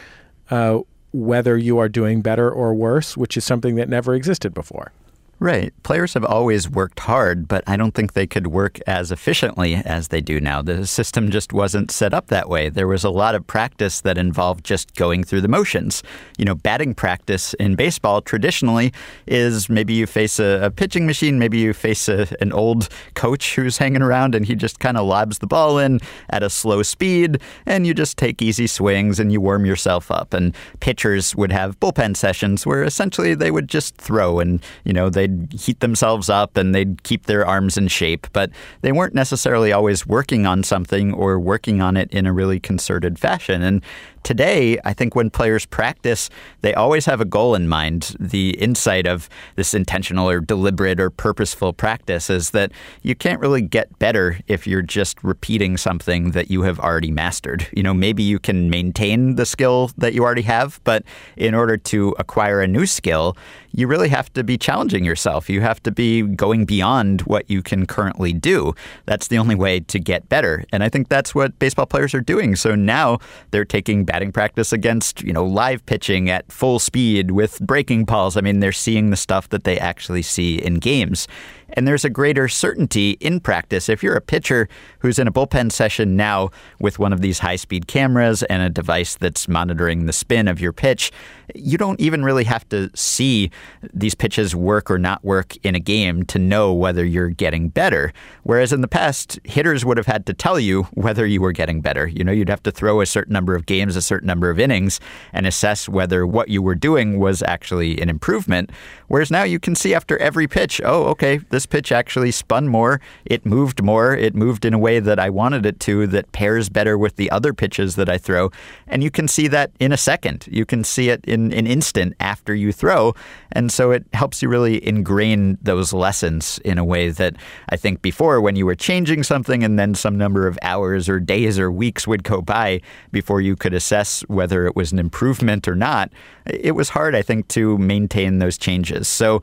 uh, 0.49 0.79
whether 1.11 1.57
you 1.57 1.77
are 1.77 1.89
doing 1.89 2.21
better 2.21 2.49
or 2.49 2.73
worse, 2.73 3.15
which 3.15 3.37
is 3.37 3.43
something 3.43 3.75
that 3.75 3.89
never 3.89 4.15
existed 4.15 4.53
before. 4.53 4.91
Right. 5.39 5.73
Players 5.83 6.13
have 6.13 6.23
always 6.23 6.69
worked 6.69 7.01
hard, 7.01 7.49
but 7.49 7.65
I 7.67 7.75
don't 7.75 7.93
think 7.93 8.13
they 8.13 8.27
could 8.27 8.47
work 8.47 8.79
as 8.87 9.11
efficiently 9.11 9.75
as 9.75 10.07
they 10.07 10.21
do 10.21 10.39
now. 10.39 10.61
The 10.61 10.87
system 10.87 11.31
just 11.31 11.51
wasn't 11.51 11.91
set 11.91 12.13
up 12.13 12.27
that 12.27 12.47
way. 12.47 12.69
There 12.69 12.87
was 12.87 13.03
a 13.03 13.09
lot 13.09 13.35
of 13.35 13.45
practice 13.45 13.99
that 14.01 14.17
involved 14.17 14.63
just 14.63 14.95
going 14.95 15.25
through 15.25 15.41
the 15.41 15.49
motions. 15.49 16.01
You 16.37 16.45
know, 16.45 16.55
batting 16.55 16.93
practice 16.93 17.53
in 17.55 17.75
baseball 17.75 18.21
traditionally 18.21 18.93
is 19.27 19.67
maybe 19.67 19.93
you 19.93 20.07
face 20.07 20.39
a, 20.39 20.61
a 20.63 20.71
pitching 20.71 21.05
machine, 21.05 21.39
maybe 21.39 21.57
you 21.57 21.73
face 21.73 22.07
a, 22.07 22.25
an 22.39 22.53
old 22.53 22.87
coach 23.15 23.55
who's 23.55 23.79
hanging 23.79 24.01
around 24.01 24.35
and 24.35 24.45
he 24.45 24.55
just 24.55 24.79
kind 24.79 24.95
of 24.95 25.05
lobs 25.05 25.39
the 25.39 25.47
ball 25.47 25.77
in 25.77 25.99
at 26.29 26.41
a 26.43 26.49
slow 26.49 26.83
speed, 26.83 27.41
and 27.65 27.85
you 27.85 27.93
just 27.93 28.17
take 28.17 28.41
easy 28.41 28.67
swings 28.67 29.19
and 29.19 29.33
you 29.33 29.41
warm 29.41 29.65
yourself 29.65 30.09
up. 30.09 30.33
And 30.33 30.55
pitchers 30.79 31.35
would 31.35 31.51
have 31.51 31.77
bullpen 31.81 32.15
sessions 32.15 32.65
where 32.65 32.83
essentially 32.83 33.35
they 33.35 33.51
would 33.51 33.67
just 33.67 33.97
throw 33.97 34.39
and, 34.39 34.63
you 34.85 34.93
know, 34.93 35.09
they'd 35.23 35.53
heat 35.53 35.79
themselves 35.79 36.29
up 36.29 36.57
and 36.57 36.75
they'd 36.75 37.01
keep 37.03 37.25
their 37.25 37.45
arms 37.45 37.77
in 37.77 37.87
shape, 37.87 38.27
but 38.33 38.49
they 38.81 38.91
weren't 38.91 39.15
necessarily 39.15 39.71
always 39.71 40.05
working 40.05 40.45
on 40.45 40.63
something 40.63 41.13
or 41.13 41.39
working 41.39 41.81
on 41.81 41.95
it 41.97 42.11
in 42.11 42.25
a 42.25 42.33
really 42.33 42.59
concerted 42.59 43.17
fashion. 43.17 43.61
And 43.61 43.81
today, 44.23 44.77
I 44.83 44.93
think 44.93 45.15
when 45.15 45.29
players 45.29 45.65
practice, 45.65 46.29
they 46.61 46.73
always 46.73 47.05
have 47.05 47.21
a 47.21 47.25
goal 47.25 47.55
in 47.55 47.67
mind. 47.67 48.15
The 48.19 48.51
insight 48.51 49.07
of 49.07 49.29
this 49.55 49.73
intentional 49.73 50.29
or 50.29 50.39
deliberate 50.39 50.99
or 50.99 51.09
purposeful 51.09 51.73
practice 51.73 52.29
is 52.29 52.51
that 52.51 52.71
you 53.01 53.15
can't 53.15 53.39
really 53.39 53.61
get 53.61 53.97
better 53.99 54.39
if 54.47 54.65
you're 54.65 54.81
just 54.81 55.23
repeating 55.23 55.77
something 55.77 56.31
that 56.31 56.49
you 56.49 56.63
have 56.63 56.79
already 56.79 57.11
mastered. 57.11 57.67
You 57.73 57.83
know, 57.83 57.93
maybe 57.93 58.23
you 58.23 58.39
can 58.39 58.69
maintain 58.69 59.35
the 59.35 59.45
skill 59.45 59.91
that 59.97 60.13
you 60.13 60.23
already 60.23 60.41
have, 60.43 60.79
but 60.83 61.03
in 61.37 61.53
order 61.53 61.77
to 61.77 62.15
acquire 62.19 62.61
a 62.61 62.67
new 62.67 62.85
skill, 62.85 63.35
you 63.71 63.87
really 63.87 64.09
have 64.09 64.31
to 64.33 64.43
be 64.43 64.57
challenging 64.57 65.03
yourself. 65.03 65.49
You 65.49 65.61
have 65.61 65.81
to 65.83 65.91
be 65.91 66.21
going 66.21 66.65
beyond 66.65 67.21
what 67.21 67.49
you 67.49 67.63
can 67.63 67.85
currently 67.85 68.31
do. 68.31 68.75
That's 69.05 69.27
the 69.27 69.39
only 69.39 69.55
way 69.55 69.79
to 69.79 69.99
get 69.99 70.29
better. 70.29 70.63
And 70.71 70.83
I 70.83 70.89
think 70.89 71.09
that's 71.09 71.33
what 71.33 71.57
baseball 71.59 71.87
players 71.87 72.13
are 72.13 72.21
doing. 72.21 72.55
So 72.55 72.75
now 72.75 73.17
they're 73.51 73.65
taking 73.65 74.05
batting 74.13 74.31
practice 74.31 74.71
against, 74.71 75.23
you 75.23 75.33
know, 75.33 75.43
live 75.43 75.83
pitching 75.87 76.29
at 76.29 76.51
full 76.51 76.77
speed 76.77 77.31
with 77.31 77.59
breaking 77.61 78.05
balls. 78.05 78.37
I 78.37 78.41
mean, 78.41 78.59
they're 78.59 78.71
seeing 78.71 79.09
the 79.09 79.15
stuff 79.17 79.49
that 79.49 79.63
they 79.63 79.79
actually 79.79 80.21
see 80.21 80.61
in 80.61 80.75
games. 80.75 81.27
And 81.73 81.87
there's 81.87 82.05
a 82.05 82.09
greater 82.09 82.47
certainty 82.47 83.11
in 83.19 83.39
practice. 83.39 83.89
If 83.89 84.03
you're 84.03 84.15
a 84.15 84.21
pitcher 84.21 84.69
who's 84.99 85.19
in 85.19 85.27
a 85.27 85.31
bullpen 85.31 85.71
session 85.71 86.15
now 86.15 86.51
with 86.79 86.99
one 86.99 87.13
of 87.13 87.21
these 87.21 87.39
high 87.39 87.55
speed 87.55 87.87
cameras 87.87 88.43
and 88.43 88.61
a 88.63 88.69
device 88.69 89.15
that's 89.15 89.47
monitoring 89.47 90.05
the 90.05 90.13
spin 90.13 90.47
of 90.47 90.61
your 90.61 90.73
pitch, 90.73 91.11
you 91.55 91.77
don't 91.77 91.99
even 91.99 92.23
really 92.23 92.43
have 92.43 92.67
to 92.69 92.89
see 92.95 93.51
these 93.93 94.15
pitches 94.15 94.55
work 94.55 94.89
or 94.89 94.97
not 94.97 95.23
work 95.23 95.55
in 95.63 95.75
a 95.75 95.79
game 95.79 96.23
to 96.25 96.39
know 96.39 96.73
whether 96.73 97.03
you're 97.03 97.29
getting 97.29 97.69
better. 97.69 98.13
Whereas 98.43 98.71
in 98.71 98.81
the 98.81 98.87
past, 98.87 99.39
hitters 99.43 99.83
would 99.85 99.97
have 99.97 100.05
had 100.05 100.25
to 100.27 100.33
tell 100.33 100.59
you 100.59 100.83
whether 100.93 101.25
you 101.25 101.41
were 101.41 101.51
getting 101.51 101.81
better. 101.81 102.07
You 102.07 102.23
know, 102.23 102.31
you'd 102.31 102.49
have 102.49 102.63
to 102.63 102.71
throw 102.71 103.01
a 103.01 103.05
certain 103.05 103.33
number 103.33 103.55
of 103.55 103.65
games, 103.65 103.95
a 103.95 104.01
certain 104.01 104.27
number 104.27 104.49
of 104.49 104.59
innings, 104.59 104.99
and 105.31 105.45
assess 105.45 105.89
whether 105.89 106.25
what 106.25 106.49
you 106.49 106.61
were 106.61 106.75
doing 106.75 107.19
was 107.19 107.41
actually 107.43 107.99
an 108.01 108.09
improvement. 108.09 108.71
Whereas 109.07 109.31
now 109.31 109.43
you 109.43 109.59
can 109.59 109.75
see 109.75 109.93
after 109.93 110.17
every 110.17 110.47
pitch, 110.47 110.81
oh, 110.83 111.05
okay, 111.05 111.37
this 111.49 111.62
pitch 111.65 111.91
actually 111.91 112.31
spun 112.31 112.67
more, 112.67 113.01
it 113.25 113.45
moved 113.45 113.83
more, 113.83 114.15
it 114.15 114.35
moved 114.35 114.65
in 114.65 114.73
a 114.73 114.79
way 114.79 114.99
that 114.99 115.19
I 115.19 115.29
wanted 115.29 115.65
it 115.65 115.79
to 115.81 116.07
that 116.07 116.31
pairs 116.31 116.69
better 116.69 116.97
with 116.97 117.15
the 117.15 117.29
other 117.31 117.53
pitches 117.53 117.95
that 117.95 118.09
I 118.09 118.17
throw. 118.17 118.51
And 118.87 119.03
you 119.03 119.11
can 119.11 119.27
see 119.27 119.47
that 119.49 119.71
in 119.79 119.91
a 119.91 119.97
second. 119.97 120.47
You 120.49 120.65
can 120.65 120.83
see 120.83 121.09
it 121.09 121.23
in 121.25 121.53
an 121.53 121.67
instant 121.67 122.15
after 122.19 122.53
you 122.53 122.71
throw. 122.71 123.13
And 123.51 123.71
so 123.71 123.91
it 123.91 124.05
helps 124.13 124.41
you 124.41 124.49
really 124.49 124.85
ingrain 124.85 125.57
those 125.61 125.93
lessons 125.93 126.59
in 126.65 126.77
a 126.77 126.85
way 126.85 127.09
that 127.09 127.35
I 127.69 127.77
think 127.77 128.01
before, 128.01 128.41
when 128.41 128.55
you 128.55 128.65
were 128.65 128.75
changing 128.75 129.23
something 129.23 129.63
and 129.63 129.77
then 129.77 129.95
some 129.95 130.17
number 130.17 130.47
of 130.47 130.57
hours 130.61 131.07
or 131.07 131.19
days 131.19 131.59
or 131.59 131.71
weeks 131.71 132.07
would 132.07 132.23
go 132.23 132.41
by 132.41 132.81
before 133.11 133.41
you 133.41 133.55
could 133.55 133.73
assess 133.73 134.21
whether 134.21 134.65
it 134.65 134.75
was 134.75 134.91
an 134.91 134.99
improvement 134.99 135.67
or 135.67 135.75
not, 135.75 136.11
it 136.45 136.75
was 136.75 136.89
hard, 136.89 137.15
I 137.15 137.21
think, 137.21 137.47
to 137.49 137.77
maintain 137.77 138.39
those 138.39 138.57
changes. 138.57 139.07
So 139.07 139.41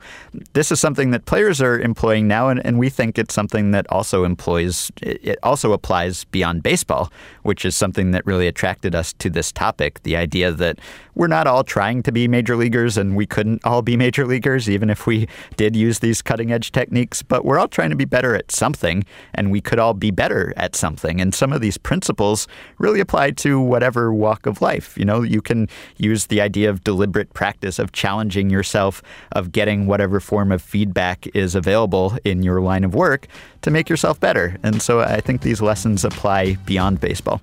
this 0.53 0.71
is 0.71 0.79
something 0.79 1.11
that 1.11 1.25
players 1.25 1.61
are 1.61 1.79
employing 1.79 2.10
now, 2.19 2.49
and, 2.49 2.65
and 2.65 2.77
we 2.77 2.89
think 2.89 3.17
it's 3.17 3.33
something 3.33 3.71
that 3.71 3.85
also 3.89 4.23
employs, 4.23 4.91
it 5.01 5.39
also 5.43 5.71
applies 5.71 6.25
beyond 6.25 6.63
baseball, 6.63 7.11
which 7.43 7.63
is 7.63 7.75
something 7.75 8.11
that 8.11 8.25
really 8.25 8.47
attracted 8.47 8.93
us 8.95 9.13
to 9.13 9.29
this 9.29 9.51
topic. 9.51 10.03
The 10.03 10.17
idea 10.17 10.51
that 10.51 10.79
we're 11.15 11.27
not 11.27 11.45
all 11.47 11.63
trying 11.63 12.03
to 12.03 12.11
be 12.11 12.27
major 12.27 12.55
leaguers 12.55 12.97
and 12.97 13.15
we 13.15 13.25
couldn't 13.25 13.63
all 13.65 13.81
be 13.81 13.95
major 13.95 14.25
leaguers, 14.25 14.69
even 14.69 14.89
if 14.89 15.05
we 15.05 15.27
did 15.57 15.75
use 15.75 15.99
these 15.99 16.21
cutting 16.21 16.51
edge 16.51 16.71
techniques, 16.71 17.21
but 17.21 17.45
we're 17.45 17.59
all 17.59 17.67
trying 17.67 17.89
to 17.89 17.95
be 17.95 18.05
better 18.05 18.35
at 18.35 18.51
something, 18.51 19.03
and 19.33 19.51
we 19.51 19.61
could 19.61 19.79
all 19.79 19.93
be 19.93 20.11
better 20.11 20.53
at 20.57 20.75
something. 20.75 21.21
And 21.21 21.35
some 21.35 21.53
of 21.53 21.61
these 21.61 21.77
principles 21.77 22.47
really 22.79 22.99
apply 22.99 23.31
to 23.31 23.59
whatever 23.59 24.13
walk 24.13 24.45
of 24.45 24.61
life. 24.61 24.97
You 24.97 25.05
know, 25.05 25.21
you 25.21 25.41
can 25.41 25.67
use 25.97 26.27
the 26.27 26.41
idea 26.41 26.69
of 26.69 26.83
deliberate 26.83 27.33
practice 27.33 27.77
of 27.77 27.91
challenging 27.91 28.49
yourself, 28.49 29.03
of 29.33 29.51
getting 29.51 29.87
whatever 29.87 30.19
form 30.19 30.51
of 30.51 30.61
feedback 30.61 31.27
is 31.35 31.55
available 31.55 31.90
in 32.23 32.43
your 32.43 32.61
line 32.61 32.83
of 32.83 32.93
work 32.93 33.27
to 33.61 33.71
make 33.71 33.89
yourself 33.89 34.19
better. 34.19 34.57
And 34.63 34.81
so 34.81 35.01
I 35.01 35.21
think 35.21 35.41
these 35.41 35.61
lessons 35.61 36.03
apply 36.05 36.55
beyond 36.65 36.99
baseball. 36.99 37.41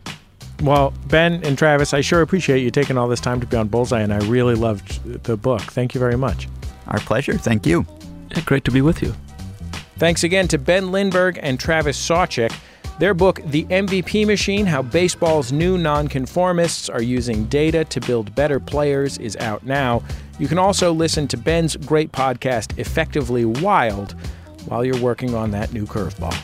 Well, 0.63 0.93
Ben 1.07 1.45
and 1.45 1.57
Travis, 1.57 1.95
I 1.95 2.01
sure 2.01 2.21
appreciate 2.21 2.63
you 2.63 2.71
taking 2.71 2.99
all 2.99 3.07
this 3.07 3.21
time 3.21 3.41
to 3.41 3.47
be 3.47 3.57
on 3.57 3.69
Bullseye, 3.69 4.01
and 4.01 4.13
I 4.13 4.19
really 4.27 4.57
loved 4.57 5.23
the 5.25 5.37
book. 5.37 5.61
Thank 5.61 5.95
you 5.95 6.01
very 6.01 6.17
much. 6.17 6.49
Our 6.89 6.99
pleasure. 7.01 7.39
Thank 7.39 7.65
you. 7.65 7.87
Yeah, 8.31 8.41
great 8.41 8.65
to 8.65 8.73
be 8.73 8.83
with 8.83 9.01
you. 9.01 9.15
Thanks 9.99 10.25
again 10.25 10.49
to 10.49 10.59
Ben 10.59 10.91
Lindbergh 10.91 11.39
and 11.43 11.61
Travis 11.61 11.99
Sawchik. 11.99 12.53
Their 12.99 13.15
book, 13.15 13.41
The 13.47 13.65
MVP 13.67 14.27
Machine 14.27 14.67
How 14.67 14.83
Baseball's 14.83 15.53
New 15.53 15.79
Nonconformists 15.79 16.89
Are 16.89 17.03
Using 17.03 17.45
Data 17.45 17.85
to 17.85 18.01
Build 18.01 18.35
Better 18.35 18.59
Players, 18.59 19.19
is 19.19 19.37
out 19.37 19.65
now. 19.65 20.03
You 20.41 20.49
can 20.49 20.59
also 20.59 20.93
listen 20.93 21.29
to 21.29 21.37
Ben's 21.37 21.77
great 21.77 22.11
podcast, 22.11 22.77
Effectively 22.77 23.45
Wild, 23.45 24.17
while 24.69 24.85
you're 24.85 25.01
working 25.01 25.35
on 25.35 25.51
that 25.53 25.73
new 25.73 25.87
curveball. 25.87 26.37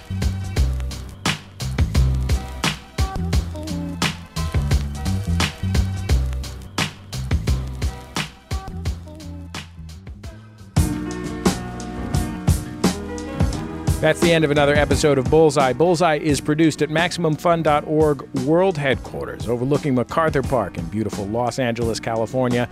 That's 14.00 14.20
the 14.20 14.32
end 14.32 14.44
of 14.44 14.50
another 14.50 14.74
episode 14.74 15.16
of 15.16 15.30
Bullseye. 15.30 15.72
Bullseye 15.72 16.18
is 16.18 16.38
produced 16.38 16.82
at 16.82 16.90
MaximumFun.org 16.90 18.22
World 18.40 18.76
Headquarters, 18.76 19.48
overlooking 19.48 19.94
MacArthur 19.94 20.42
Park 20.42 20.76
in 20.76 20.84
beautiful 20.88 21.26
Los 21.26 21.58
Angeles, 21.58 22.00
California, 22.00 22.68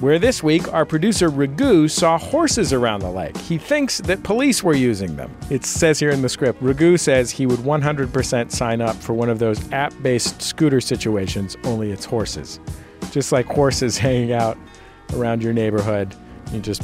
where 0.00 0.18
this 0.18 0.42
week 0.42 0.72
our 0.72 0.84
producer 0.84 1.28
Raghu 1.28 1.88
saw 1.88 2.18
horses 2.18 2.72
around 2.72 3.00
the 3.00 3.10
lake. 3.10 3.36
He 3.36 3.58
thinks 3.58 3.98
that 3.98 4.22
police 4.22 4.62
were 4.62 4.74
using 4.74 5.16
them. 5.16 5.34
It 5.50 5.64
says 5.64 5.98
here 5.98 6.10
in 6.10 6.22
the 6.22 6.28
script 6.28 6.60
Raghu 6.60 6.96
says 6.96 7.30
he 7.30 7.46
would 7.46 7.60
100% 7.60 8.50
sign 8.50 8.80
up 8.80 8.96
for 8.96 9.12
one 9.14 9.28
of 9.28 9.38
those 9.38 9.70
app 9.72 9.92
based 10.02 10.42
scooter 10.42 10.80
situations, 10.80 11.56
only 11.64 11.90
it's 11.90 12.04
horses. 12.04 12.60
Just 13.10 13.32
like 13.32 13.46
horses 13.46 13.96
hanging 14.04 14.32
out 14.32 14.58
around 15.14 15.42
your 15.42 15.52
neighborhood. 15.52 16.14
You 16.52 16.60
just, 16.60 16.82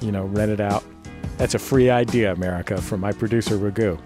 you 0.00 0.12
know, 0.12 0.24
rent 0.26 0.50
it 0.50 0.60
out. 0.60 0.84
That's 1.40 1.54
a 1.54 1.58
free 1.58 1.88
idea, 1.88 2.34
America, 2.34 2.78
from 2.82 3.00
my 3.00 3.12
producer, 3.12 3.56
Raghu. 3.56 3.96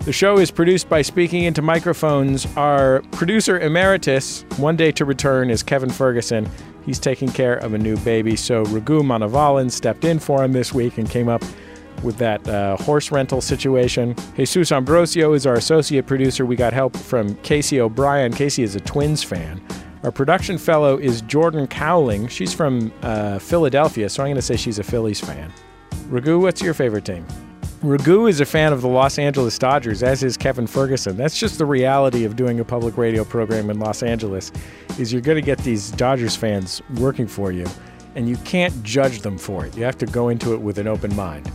The 0.00 0.12
show 0.12 0.36
is 0.36 0.50
produced 0.50 0.90
by 0.90 1.00
Speaking 1.00 1.44
Into 1.44 1.62
Microphones. 1.62 2.46
Our 2.54 3.00
producer 3.12 3.58
emeritus, 3.58 4.44
one 4.58 4.76
day 4.76 4.92
to 4.92 5.06
return, 5.06 5.48
is 5.48 5.62
Kevin 5.62 5.88
Ferguson. 5.88 6.46
He's 6.84 6.98
taking 6.98 7.30
care 7.30 7.54
of 7.54 7.72
a 7.72 7.78
new 7.78 7.96
baby, 7.96 8.36
so 8.36 8.64
Raghu 8.64 9.00
Manavalan 9.02 9.70
stepped 9.70 10.04
in 10.04 10.18
for 10.18 10.44
him 10.44 10.52
this 10.52 10.74
week 10.74 10.98
and 10.98 11.08
came 11.08 11.30
up 11.30 11.42
with 12.02 12.18
that 12.18 12.46
uh, 12.46 12.76
horse 12.76 13.10
rental 13.10 13.40
situation. 13.40 14.14
Jesus 14.36 14.70
Ambrosio 14.70 15.32
is 15.32 15.46
our 15.46 15.54
associate 15.54 16.06
producer. 16.06 16.44
We 16.44 16.56
got 16.56 16.74
help 16.74 16.94
from 16.94 17.36
Casey 17.36 17.80
O'Brien. 17.80 18.34
Casey 18.34 18.64
is 18.64 18.76
a 18.76 18.80
Twins 18.80 19.22
fan. 19.22 19.66
Our 20.02 20.12
production 20.12 20.58
fellow 20.58 20.98
is 20.98 21.22
Jordan 21.22 21.68
Cowling. 21.68 22.28
She's 22.28 22.52
from 22.52 22.92
uh, 23.00 23.38
Philadelphia, 23.38 24.10
so 24.10 24.22
I'm 24.22 24.26
going 24.26 24.36
to 24.36 24.42
say 24.42 24.56
she's 24.56 24.78
a 24.78 24.84
Phillies 24.84 25.20
fan. 25.20 25.50
Raghu, 26.12 26.40
what's 26.40 26.60
your 26.60 26.74
favorite 26.74 27.06
team? 27.06 27.26
Raghu 27.80 28.26
is 28.26 28.40
a 28.40 28.44
fan 28.44 28.74
of 28.74 28.82
the 28.82 28.88
Los 28.88 29.18
Angeles 29.18 29.58
Dodgers, 29.58 30.02
as 30.02 30.22
is 30.22 30.36
Kevin 30.36 30.66
Ferguson. 30.66 31.16
That's 31.16 31.38
just 31.38 31.56
the 31.56 31.64
reality 31.64 32.24
of 32.24 32.36
doing 32.36 32.60
a 32.60 32.64
public 32.66 32.98
radio 32.98 33.24
program 33.24 33.70
in 33.70 33.78
Los 33.78 34.02
Angeles. 34.02 34.52
Is 34.98 35.10
you're 35.10 35.22
going 35.22 35.36
to 35.36 35.42
get 35.42 35.56
these 35.60 35.90
Dodgers 35.92 36.36
fans 36.36 36.82
working 36.96 37.26
for 37.26 37.50
you, 37.50 37.64
and 38.14 38.28
you 38.28 38.36
can't 38.44 38.82
judge 38.82 39.22
them 39.22 39.38
for 39.38 39.64
it. 39.64 39.74
You 39.74 39.84
have 39.84 39.96
to 39.98 40.06
go 40.06 40.28
into 40.28 40.52
it 40.52 40.60
with 40.60 40.76
an 40.76 40.86
open 40.86 41.16
mind. 41.16 41.50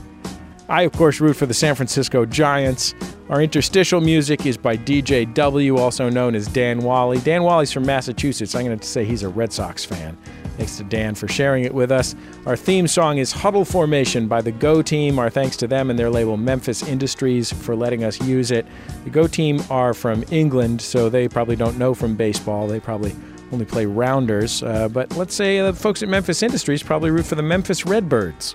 I, 0.69 0.81
of 0.81 0.91
course, 0.91 1.21
root 1.21 1.35
for 1.35 1.45
the 1.45 1.53
San 1.53 1.75
Francisco 1.75 2.25
Giants. 2.25 2.93
Our 3.29 3.41
interstitial 3.41 4.01
music 4.01 4.45
is 4.45 4.57
by 4.57 4.75
DJ 4.75 5.33
W, 5.33 5.77
also 5.77 6.09
known 6.09 6.35
as 6.35 6.47
Dan 6.47 6.79
Wally. 6.79 7.19
Dan 7.19 7.43
Wally's 7.43 7.71
from 7.71 7.85
Massachusetts. 7.85 8.53
I'm 8.53 8.65
going 8.65 8.77
to 8.77 8.87
say 8.87 9.05
he's 9.05 9.23
a 9.23 9.29
Red 9.29 9.53
Sox 9.53 9.85
fan. 9.85 10.17
Thanks 10.57 10.75
to 10.77 10.83
Dan 10.83 11.15
for 11.15 11.27
sharing 11.27 11.63
it 11.63 11.73
with 11.73 11.91
us. 11.91 12.15
Our 12.45 12.57
theme 12.57 12.87
song 12.87 13.17
is 13.17 13.31
Huddle 13.31 13.63
Formation 13.63 14.27
by 14.27 14.41
the 14.41 14.51
Go 14.51 14.81
Team. 14.81 15.19
Our 15.19 15.29
thanks 15.29 15.55
to 15.57 15.67
them 15.67 15.89
and 15.89 15.97
their 15.97 16.09
label 16.09 16.35
Memphis 16.35 16.83
Industries 16.83 17.53
for 17.53 17.75
letting 17.75 18.03
us 18.03 18.19
use 18.21 18.51
it. 18.51 18.65
The 19.05 19.09
Go 19.09 19.27
Team 19.27 19.61
are 19.69 19.93
from 19.93 20.25
England, 20.31 20.81
so 20.81 21.09
they 21.09 21.29
probably 21.29 21.55
don't 21.55 21.77
know 21.77 21.93
from 21.93 22.15
baseball. 22.15 22.67
They 22.67 22.79
probably 22.81 23.15
only 23.53 23.65
play 23.65 23.85
rounders. 23.85 24.63
Uh, 24.63 24.89
but 24.89 25.15
let's 25.15 25.35
say 25.35 25.61
the 25.61 25.71
folks 25.71 26.03
at 26.03 26.09
Memphis 26.09 26.43
Industries 26.43 26.83
probably 26.83 27.11
root 27.11 27.25
for 27.25 27.35
the 27.35 27.43
Memphis 27.43 27.85
Redbirds. 27.85 28.53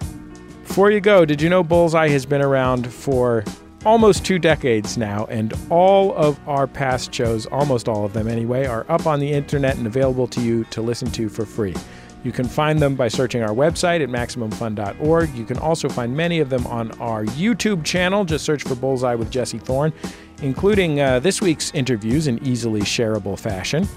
Before 0.62 0.90
you 0.90 1.00
go, 1.00 1.24
did 1.24 1.42
you 1.42 1.48
know 1.48 1.62
Bullseye 1.62 2.08
has 2.08 2.24
been 2.24 2.40
around 2.40 2.90
for 2.92 3.44
almost 3.84 4.24
two 4.24 4.38
decades 4.38 4.96
now, 4.96 5.26
and 5.26 5.52
all 5.70 6.14
of 6.14 6.38
our 6.48 6.66
past 6.66 7.12
shows, 7.12 7.46
almost 7.46 7.88
all 7.88 8.04
of 8.04 8.12
them 8.12 8.28
anyway, 8.28 8.66
are 8.66 8.86
up 8.88 9.06
on 9.06 9.20
the 9.20 9.30
internet 9.30 9.76
and 9.76 9.86
available 9.86 10.26
to 10.28 10.40
you 10.40 10.64
to 10.64 10.80
listen 10.80 11.10
to 11.12 11.28
for 11.28 11.44
free. 11.44 11.74
You 12.24 12.30
can 12.30 12.46
find 12.46 12.78
them 12.78 12.94
by 12.94 13.08
searching 13.08 13.42
our 13.42 13.54
website 13.54 14.00
at 14.02 14.08
MaximumFun.org. 14.08 15.34
You 15.34 15.44
can 15.44 15.58
also 15.58 15.88
find 15.88 16.16
many 16.16 16.38
of 16.38 16.50
them 16.50 16.66
on 16.68 16.92
our 17.00 17.24
YouTube 17.24 17.84
channel. 17.84 18.24
Just 18.24 18.44
search 18.44 18.62
for 18.62 18.76
Bullseye 18.76 19.16
with 19.16 19.30
Jesse 19.30 19.58
Thorn, 19.58 19.92
including 20.40 21.00
uh, 21.00 21.18
this 21.18 21.42
week's 21.42 21.72
interviews 21.74 22.28
in 22.28 22.42
easily 22.46 22.82
shareable 22.82 23.38
fashion. 23.38 23.88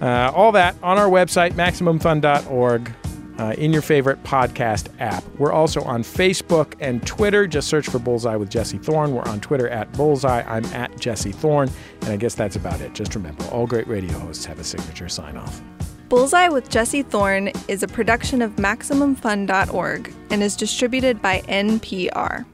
Uh, 0.00 0.32
all 0.34 0.50
that 0.50 0.74
on 0.82 0.98
our 0.98 1.08
website, 1.08 1.52
MaximumFun.org 1.52 2.92
uh, 3.38 3.54
in 3.58 3.72
your 3.72 3.82
favorite 3.82 4.22
podcast 4.24 4.88
app. 5.00 5.24
We're 5.38 5.52
also 5.52 5.82
on 5.82 6.02
Facebook 6.02 6.74
and 6.80 7.04
Twitter. 7.06 7.46
Just 7.46 7.68
search 7.68 7.88
for 7.88 7.98
Bullseye 7.98 8.36
with 8.36 8.50
Jesse 8.50 8.78
Thorn. 8.78 9.14
We're 9.14 9.22
on 9.22 9.40
Twitter 9.40 9.68
at 9.68 9.92
Bullseye. 9.92 10.42
I'm 10.42 10.64
at 10.66 10.98
Jesse 10.98 11.32
Thorn. 11.32 11.70
And 12.02 12.10
I 12.10 12.16
guess 12.16 12.34
that's 12.34 12.56
about 12.56 12.80
it. 12.80 12.92
Just 12.94 13.14
remember, 13.14 13.44
all 13.46 13.66
great 13.66 13.86
radio 13.86 14.18
hosts 14.18 14.44
have 14.44 14.58
a 14.58 14.64
signature 14.64 15.08
sign 15.08 15.36
off. 15.36 15.62
Bullseye 16.08 16.48
with 16.48 16.68
Jesse 16.68 17.02
Thorn 17.02 17.50
is 17.68 17.82
a 17.82 17.88
production 17.88 18.42
of 18.42 18.56
MaximumFun.org 18.56 20.14
and 20.30 20.42
is 20.42 20.56
distributed 20.56 21.22
by 21.22 21.40
NPR. 21.48 22.44